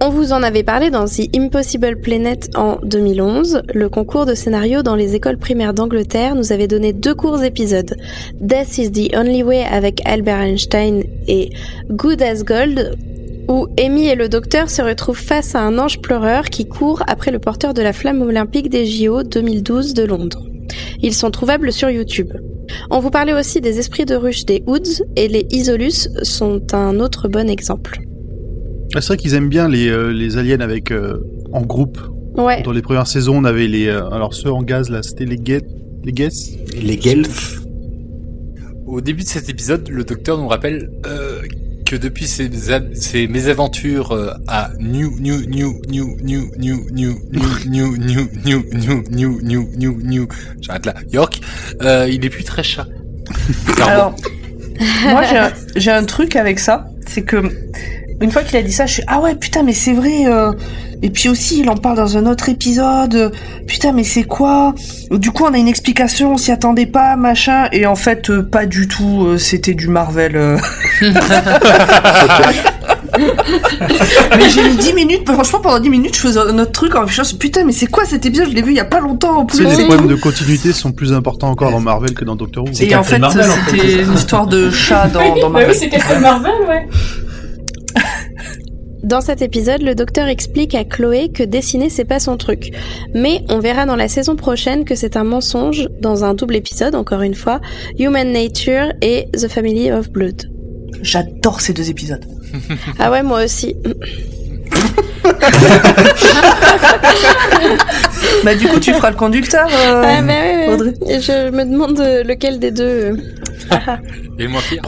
[0.00, 3.62] On vous en avait parlé dans The Impossible Planet en 2011.
[3.74, 7.96] Le concours de scénario dans les écoles primaires d'Angleterre nous avait donné deux courts épisodes.
[8.40, 11.50] Death is the Only Way avec Albert Einstein et
[11.90, 12.96] Good as Gold,
[13.48, 17.32] où Amy et le docteur se retrouvent face à un ange pleureur qui court après
[17.32, 20.46] le porteur de la flamme olympique des JO 2012 de Londres.
[21.02, 22.32] Ils sont trouvables sur YouTube.
[22.90, 27.00] On vous parlait aussi des esprits de ruche des Hoods et les Isolus sont un
[27.00, 28.07] autre bon exemple.
[28.94, 31.18] Ah, C'est vrai qu'ils aiment bien les, euh, les aliens avec euh,
[31.52, 31.98] en groupe.
[32.34, 32.62] Ouais.
[32.62, 35.36] Dans les premières saisons, on avait les, euh, alors ceux en gaz là, c'était les
[35.36, 35.66] guettes,
[36.04, 36.52] les guesses.
[36.80, 37.60] Les Guelfs.
[38.86, 41.42] Au début de cet épisode, le docteur nous rappelle euh,
[41.84, 42.48] que depuis ses,
[42.94, 48.62] ses mésaventures euh, à New New New New New New New New New New New
[48.72, 50.28] New New New New New
[50.60, 51.40] j'arrête là York,
[51.82, 52.86] euh, il est plus très chat.
[53.82, 54.14] Alors,
[55.10, 57.42] moi j'ai un, j'ai un truc avec ça, c'est que
[58.20, 60.26] une fois qu'il a dit ça, je suis ah ouais putain mais c'est vrai.
[60.26, 60.52] euh,
[61.02, 63.14] et puis aussi il en parle dans un autre épisode.
[63.14, 63.30] euh,
[63.66, 64.74] putain mais c'est quoi?
[65.10, 67.68] Du coup on a une explication, on s'y attendait pas machin.
[67.72, 69.24] Et en fait euh, pas du tout.
[69.26, 70.34] euh, C'était du Marvel.
[70.36, 70.58] euh.
[74.36, 75.28] mais j'ai mis 10 minutes.
[75.30, 77.36] Franchement pendant 10 minutes je faisais un autre truc en réfléchissant.
[77.38, 78.48] Putain mais c'est quoi cet épisode?
[78.50, 79.62] Je l'ai vu il y a pas longtemps en plus.
[79.64, 82.70] les problèmes de continuité sont plus importants encore dans Marvel que dans Doctor Who.
[82.72, 85.60] C'est Et en fait Marvel, en fait, c'était une histoire de chat dans, dans bah
[85.60, 85.70] Marvel.
[85.70, 86.88] oui, c'est Captain Marvel, ouais.
[89.02, 92.70] Dans cet épisode, le docteur explique à Chloé que dessiner c'est pas son truc.
[93.14, 96.94] Mais on verra dans la saison prochaine que c'est un mensonge dans un double épisode,
[96.94, 97.60] encore une fois,
[97.98, 100.50] Human Nature et The Family of Blood.
[101.02, 102.24] J'adore ces deux épisodes.
[102.98, 103.76] Ah ouais, moi aussi.
[108.44, 109.66] Bah du coup tu feras le conducteur.
[109.68, 110.74] euh, Ah, mais ouais, ouais.
[110.74, 110.94] Audrey.
[111.08, 112.84] Et Je me demande euh, lequel des deux.
[112.84, 113.16] euh.
[114.38, 114.82] Et moins pire.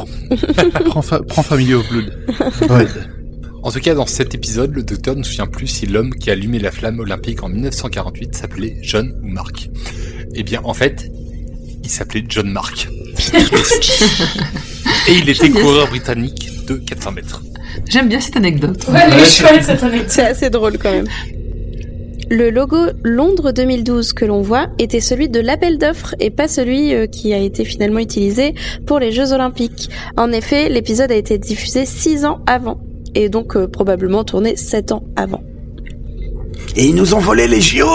[0.86, 2.12] Prends, fa- prends Family of Blood.
[2.70, 2.86] Ouais.
[3.62, 6.30] En tout cas, dans cet épisode, le docteur ne se souvient plus si l'homme qui
[6.30, 9.68] a allumé la flamme olympique en 1948 s'appelait John ou Mark.
[10.34, 11.10] Eh bien, en fait,
[11.82, 12.88] il s'appelait John Mark.
[15.08, 17.42] Et il était coureur britannique de 400 mètres.
[17.86, 18.86] J'aime bien cette anecdote.
[18.88, 20.10] Ouais, elle est Ouais, chouette cette anecdote.
[20.10, 21.06] C'est assez drôle quand même.
[22.30, 26.94] Le logo Londres 2012 que l'on voit était celui de l'appel d'offres et pas celui
[26.94, 28.54] euh, qui a été finalement utilisé
[28.86, 29.90] pour les Jeux Olympiques.
[30.16, 32.80] En effet, l'épisode a été diffusé six ans avant
[33.14, 35.42] et donc euh, probablement tourné sept ans avant.
[36.76, 37.86] Et ils nous ont volé les JO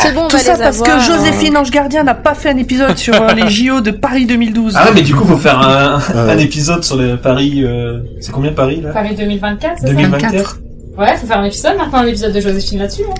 [0.00, 0.98] C'est bon, on Tout va ça les parce avoir.
[0.98, 4.26] que Joséphine Ange Gardien n'a pas fait un épisode sur euh, les JO de Paris
[4.26, 4.74] 2012.
[4.76, 7.62] Ah, mais du coup, faut faire un, un épisode sur les Paris.
[7.64, 8.90] euh, C'est combien Paris là?
[8.92, 9.92] Paris 2024, c'est ça?
[9.92, 10.58] 2024
[10.98, 13.02] Ouais, faut faire un épisode maintenant, un épisode de Joséphine là-dessus.
[13.08, 13.14] Hein.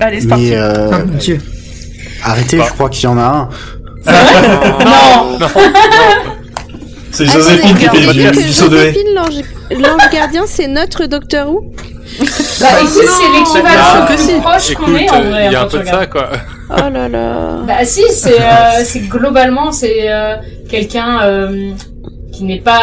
[0.00, 0.44] Allez, c'est parti.
[0.50, 1.38] Mais euh, Oh mon dieu.
[2.24, 3.48] arrêtez, je crois qu'il y en a un.
[4.84, 5.38] Non
[7.12, 8.92] C'est Attendez, Joséphine qui fait que du saut de haie.
[8.92, 11.72] Joséphine, l'ange l'ange gardien, c'est notre Docteur Who
[12.60, 15.46] Bah écoute, c'est l'équivalent Ah, le plus proche qu'on ait en vrai.
[15.46, 16.28] il y a hein, un peu de ça, quoi.
[16.70, 17.58] Oh là là.
[17.66, 20.36] Bah si, c'est euh, c'est globalement c'est euh,
[20.68, 21.72] quelqu'un euh,
[22.32, 22.80] qui n'est pas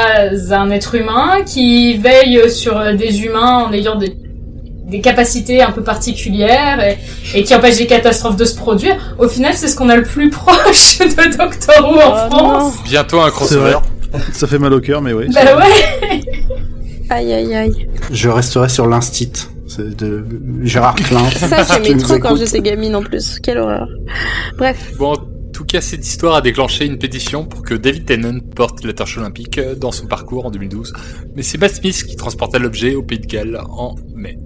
[0.52, 4.14] un être humain, qui veille sur des humains en ayant des
[4.88, 6.98] des capacités un peu particulières et,
[7.38, 8.96] et qui empêche des catastrophes de se produire.
[9.20, 12.74] Au final, c'est ce qu'on a le plus proche de Doctor Who en Oh France.
[12.86, 13.78] Bientôt un C'est crossover.
[14.34, 15.28] Ça fait mal au cœur, mais oui.
[15.34, 16.22] Bah ouais.
[17.10, 17.88] Aïe aïe aïe.
[18.12, 19.32] Je resterai sur l'instit
[19.68, 20.26] c'est de
[20.64, 21.30] Gérard Klein.
[21.36, 23.40] Ça, j'aimais trop quand j'étais gamine en plus.
[23.40, 23.88] Quelle horreur.
[24.58, 24.94] Bref.
[24.98, 25.18] Bon, en
[25.54, 29.18] tout cas, cette histoire a déclenché une pétition pour que David Tennant porte la torche
[29.18, 30.94] olympique dans son parcours en 2012.
[31.36, 34.38] Mais c'est Matt Smith qui transporta l'objet au Pays de Galles en mai.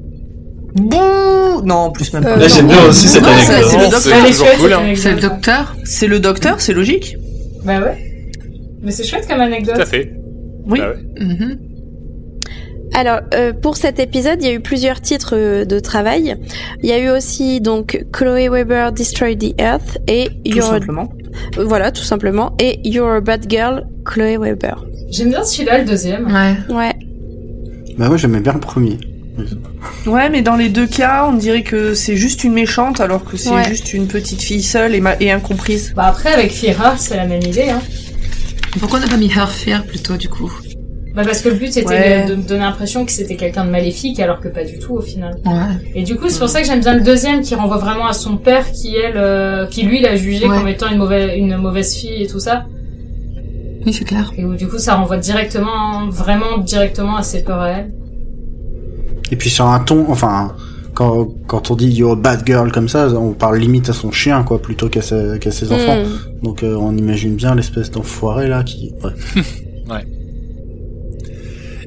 [0.74, 2.32] Bouh Non, en plus même pas.
[2.32, 4.00] Euh, Là, j'aime bien aussi cette c'est- anecdote.
[4.02, 4.10] c'est
[4.68, 4.94] le hein.
[4.96, 5.76] C'est le docteur?
[5.84, 7.16] C'est le docteur, c'est logique?
[7.64, 8.11] Bah ouais.
[8.82, 9.86] Mais c'est chouette comme Tout à anecdote.
[9.86, 10.14] fait.
[10.68, 10.80] Oui.
[10.80, 11.24] Bah ouais.
[11.26, 11.58] Mhm.
[12.94, 16.36] Alors, euh, pour cet épisode, il y a eu plusieurs titres euh, de travail.
[16.84, 21.10] Il y a eu aussi donc Chloe Weber Destroy the Earth et Tout You're simplement.
[21.58, 24.86] euh, voilà tout simplement et You're a Bad Girl Chloe Weber.
[25.10, 26.26] J'aime bien celui-là, le deuxième.
[26.28, 26.76] Ouais.
[26.76, 26.94] Ouais.
[27.98, 28.98] Bah moi j'aimais bien le premier.
[30.06, 33.38] Ouais, mais dans les deux cas, on dirait que c'est juste une méchante alors que
[33.38, 33.64] c'est Ouais.
[33.68, 35.94] juste une petite fille seule et, ma- et incomprise.
[35.96, 37.70] Bah après, avec Fira, c'est la même idée.
[37.70, 37.82] Hein.
[38.80, 40.52] Pourquoi on n'a pas mis Her Fear plutôt du coup?
[41.14, 42.24] Bah parce que le but c'était Ouais.
[42.26, 44.94] de, de me donner l'impression que c'était quelqu'un de maléfique alors que pas du tout
[44.94, 45.36] au final.
[45.46, 45.92] Ouais.
[45.94, 48.14] Et du coup c'est pour ça que j'aime bien le deuxième qui renvoie vraiment à
[48.14, 50.58] son père qui elle, euh, qui lui l'a jugé Ouais.
[50.58, 52.66] comme étant une mauvaise, une mauvaise fille et tout ça.
[53.86, 54.32] Oui, c'est clair.
[54.38, 57.92] Et où du coup ça renvoie directement, vraiment directement à ses peurs à elle.
[59.32, 60.56] Et puis sur un ton, enfin,
[61.02, 64.12] quand, quand on dit you're a bad girl comme ça, on parle limite à son
[64.12, 66.04] chien, quoi, plutôt qu'à ses enfants.
[66.04, 66.44] Hmm.
[66.44, 68.94] Donc euh, on imagine bien l'espèce d'enfoiré là qui.
[69.90, 70.06] Ouais.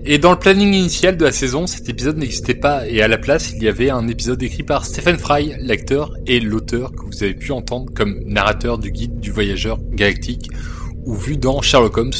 [0.04, 3.16] Et dans le planning initial de la saison, cet épisode n'existait pas et à la
[3.16, 7.22] place, il y avait un épisode écrit par Stephen Fry, l'acteur et l'auteur que vous
[7.22, 10.50] avez pu entendre comme narrateur du guide du voyageur galactique
[11.06, 12.12] ou vu dans Sherlock Holmes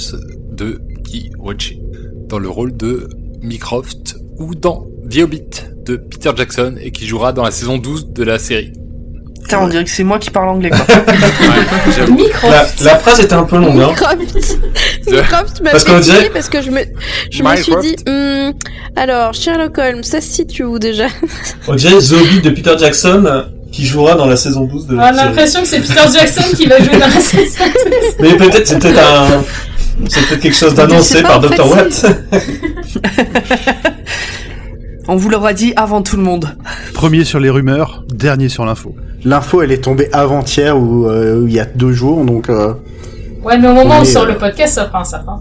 [0.53, 1.83] de Guy Ritchie,
[2.29, 3.11] dans le rôle de
[3.43, 5.45] Mycroft ou dans The Hobbit
[5.85, 8.73] de Peter Jackson et qui jouera dans la saison 12 de la série.
[9.43, 10.81] Putain, on dirait que c'est moi qui parle anglais, quoi.
[12.09, 12.81] Microsoft.
[12.81, 13.89] La, la phrase était un peu longue, hein.
[13.91, 14.59] Microsoft.
[15.07, 16.81] Microsoft m'a Parce dirait- parce que je me,
[17.31, 18.53] je me suis dit, hmm,
[18.97, 21.09] alors Sherlock Holmes, ça se situe où déjà?
[21.69, 25.09] On dirait Zombie de Peter Jackson qui jouera dans la saison 12 de On la
[25.09, 25.27] a série.
[25.27, 27.65] l'impression que c'est Peter Jackson qui va jouer dans la saison.
[28.21, 29.45] Mais peut-être, c'est peut-être un,
[30.09, 31.69] c'est peut-être quelque chose d'annoncé par Dr.
[31.71, 32.07] Watt.
[35.07, 36.57] On vous l'aura dit avant tout le monde.
[36.95, 38.95] Premier sur les rumeurs, dernier sur l'info.
[39.25, 42.73] L'info, elle est tombée avant-hier ou euh, il y a deux jours, donc euh,
[43.43, 45.39] Ouais, mais au moment où on sort euh, le podcast, ça fera un certain.
[45.39, 45.41] temps.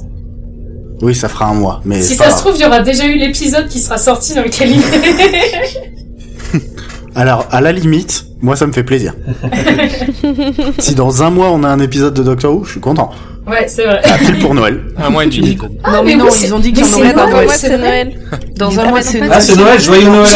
[1.02, 1.82] oui, ça fera un mois.
[1.86, 4.44] Mais Si ça se trouve, il y aura déjà eu l'épisode qui sera sorti dans
[4.44, 6.62] lequel il est.
[7.16, 9.14] Alors, à la limite, moi, ça me fait plaisir.
[10.80, 13.12] si dans un mois on a un épisode de Doctor Who, je suis content.
[13.48, 14.02] Ouais, c'est vrai.
[14.04, 14.82] À pile pour Noël.
[14.98, 15.58] Un mois et demi.
[15.84, 17.20] Ah, non, mais, mais non, oui, ils ont dit qu'il mais y en dans Noël,
[17.20, 17.44] un mois.
[17.44, 17.78] moi, c'est.
[17.78, 18.20] Noël.
[18.56, 20.28] Dans un Ah, mois, bah, c'est non, Ah, c'est Noël, joyeux Noël.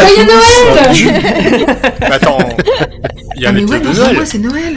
[0.94, 1.10] Joyeux.
[1.10, 1.66] Noël
[2.00, 2.38] Mais attends,
[3.36, 4.16] il y a Ah, un mais ouais, épisode de dans un Noël.
[4.16, 4.74] mois, c'est Noël.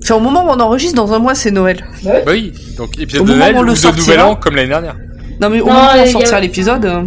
[0.00, 1.82] C'est au moment où on enregistre, dans un mois, c'est Noël.
[2.02, 3.96] Bah oui, donc épisode de Noël ou de.
[3.96, 4.96] Nouvel An comme l'année dernière.
[5.40, 7.02] Non, mais au moment où on sortira l'épisode, euh,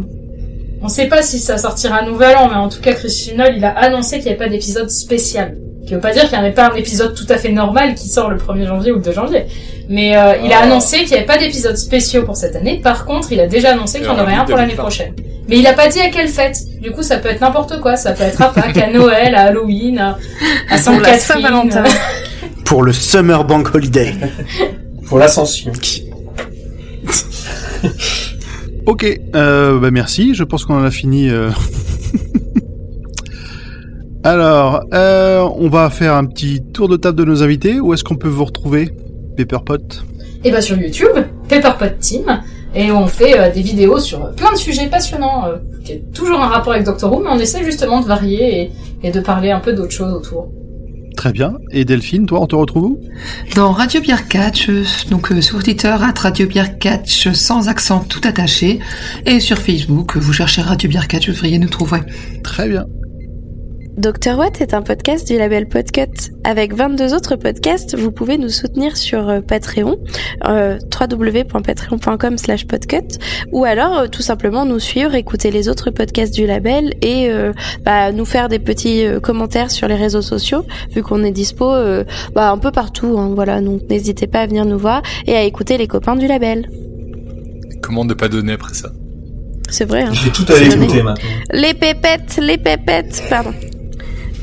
[0.81, 3.53] On sait pas si ça sortira un nouvel an, mais en tout cas, Chris Chibnall,
[3.57, 5.55] il a annoncé qu'il n'y avait pas d'épisode spécial.
[5.87, 8.09] Qui veut pas dire qu'il n'y avait pas un épisode tout à fait normal qui
[8.09, 9.45] sort le 1er janvier ou le 2 janvier.
[9.89, 10.63] Mais euh, il a Oh.
[10.65, 12.81] annoncé qu'il n'y avait pas d'épisode spéciaux pour cette année.
[12.83, 14.83] Par contre, il a déjà annoncé qu'il y en aurait un pour l'année 2020.
[14.83, 15.13] prochaine.
[15.47, 16.57] Mais il a pas dit à quelle fête.
[16.81, 17.95] Du coup, ça peut être n'importe quoi.
[17.95, 20.17] Ça peut être à Pâques, à Noël, à Halloween, à,
[20.69, 21.19] à Sainte-Catherine.
[21.21, 21.83] Saint-Valentin.
[22.65, 24.13] Pour le Summer Bank Holiday.
[25.07, 25.71] Pour l'ascension.
[28.85, 31.29] Ok, euh, bah merci, je pense qu'on en a fini.
[31.29, 31.49] euh.
[34.23, 37.79] Alors, euh, on va faire un petit tour de table de nos invités.
[37.79, 38.89] Où est-ce qu'on peut vous retrouver,
[39.35, 39.77] Pepperpot?
[40.43, 41.15] Et bah sur YouTube,
[41.47, 42.41] Pepperpot Team,
[42.75, 46.39] et on fait euh, des vidéos sur plein de sujets passionnants, euh, qui est toujours
[46.39, 48.71] un rapport avec Doctor Who, mais on essaie justement de varier et,
[49.03, 50.49] et de parler un peu d'autres choses autour.
[51.17, 51.55] Très bien.
[51.71, 53.01] Et Delphine, toi, on te retrouve où?
[53.55, 58.01] Dans Radio Pierre Catch, euh, donc euh, sur Twitter, at Radio Pierre Catch, sans accent
[58.07, 58.79] tout attaché.
[59.25, 62.01] Et sur Facebook, euh, vous cherchez Radio Pierre Catch, vous devriez nous trouver.
[62.43, 62.85] Très bien.
[63.97, 64.37] Dr.
[64.37, 66.31] Watt est un podcast du label Podcut.
[66.43, 69.97] Avec 22 autres podcasts, vous pouvez nous soutenir sur euh, Patreon,
[70.47, 73.17] euh, www.patreon.com slash podcut,
[73.51, 77.53] ou alors euh, tout simplement nous suivre, écouter les autres podcasts du label et euh,
[77.83, 81.73] bah, nous faire des petits euh, commentaires sur les réseaux sociaux, vu qu'on est dispo
[81.73, 82.03] euh,
[82.35, 83.17] bah, un peu partout.
[83.17, 86.27] hein, voilà, donc n'hésitez pas à venir nous voir et à écouter les copains du
[86.27, 86.69] label.
[87.81, 88.91] Comment ne pas donner après ça?
[89.69, 90.03] C'est vrai.
[90.03, 90.11] Hein.
[90.13, 91.01] J'ai tout à C'est écouter donné.
[91.03, 91.29] maintenant.
[91.51, 93.53] Les pépettes, les pépettes, pardon.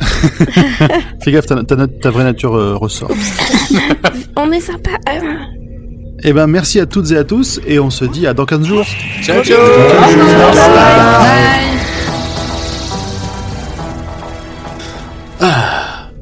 [1.23, 3.11] Fais gaffe, ta, ta, ta vraie nature euh, ressort.
[4.37, 4.91] On est sympa.
[5.07, 5.21] Ah.
[6.23, 8.67] Eh ben, merci à toutes et à tous, et on se dit à dans 15
[8.67, 8.87] jours.
[9.21, 9.59] Ciao, ciao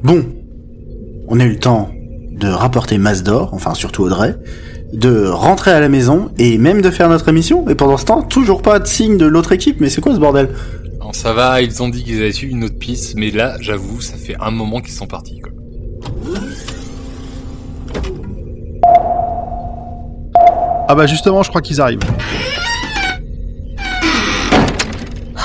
[0.03, 0.25] Bon,
[1.29, 1.89] on a eu le temps
[2.31, 4.35] de rapporter masse d'or, enfin surtout Audrey,
[4.91, 7.69] de rentrer à la maison et même de faire notre émission.
[7.69, 9.79] Et pendant ce temps, toujours pas de signe de l'autre équipe.
[9.79, 10.49] Mais c'est quoi ce bordel?
[11.03, 13.99] Non, ça va, ils ont dit qu'ils avaient suivi une autre piste, mais là, j'avoue,
[13.99, 15.41] ça fait un moment qu'ils sont partis.
[15.41, 15.51] Quoi.
[20.87, 21.99] Ah bah justement, je crois qu'ils arrivent.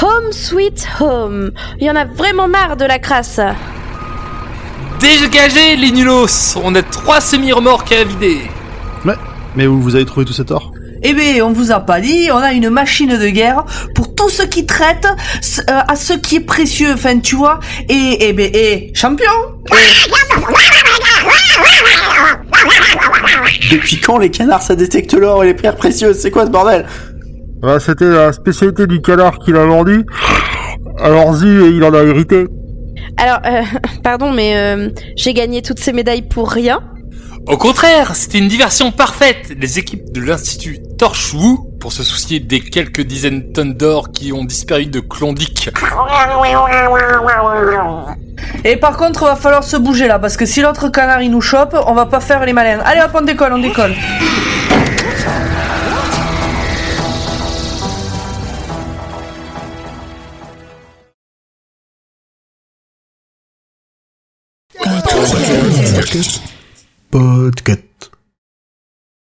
[0.01, 1.51] Home sweet home.
[1.81, 3.41] Il y en a vraiment marre de la crasse.
[5.01, 8.43] Dégagez les nulos On a trois semi-remorques à vider
[9.57, 10.73] Mais où vous avez trouvé tout cet or
[11.03, 14.29] Eh ben, on vous a pas dit, on a une machine de guerre pour tout
[14.29, 17.61] ce qui traite euh, à ce qui est précieux, enfin, tu vois.
[17.89, 19.31] Et, eh ben, et, champion
[23.71, 26.19] Depuis quand les canards ça détecte l'or et les pierres précieuses?
[26.19, 26.87] C'est quoi ce bordel?
[27.61, 30.05] Bah, C'était la spécialité du canard qu'il a vendu.
[31.01, 32.47] Alors Zi, il en a hérité.
[33.17, 33.63] Alors, euh,
[34.03, 36.81] pardon, mais euh, j'ai gagné toutes ces médailles pour rien.
[37.47, 42.61] Au contraire, c'était une diversion parfaite Les équipes de l'Institut Torchwood, pour se soucier des
[42.61, 45.71] quelques dizaines de tonnes d'or qui ont disparu de Klondike.
[48.65, 51.41] Et par contre, va falloir se bouger là, parce que si l'autre canard il nous
[51.41, 52.81] chope, on va pas faire les malins.
[52.85, 53.95] Allez hop, on décolle, on décolle.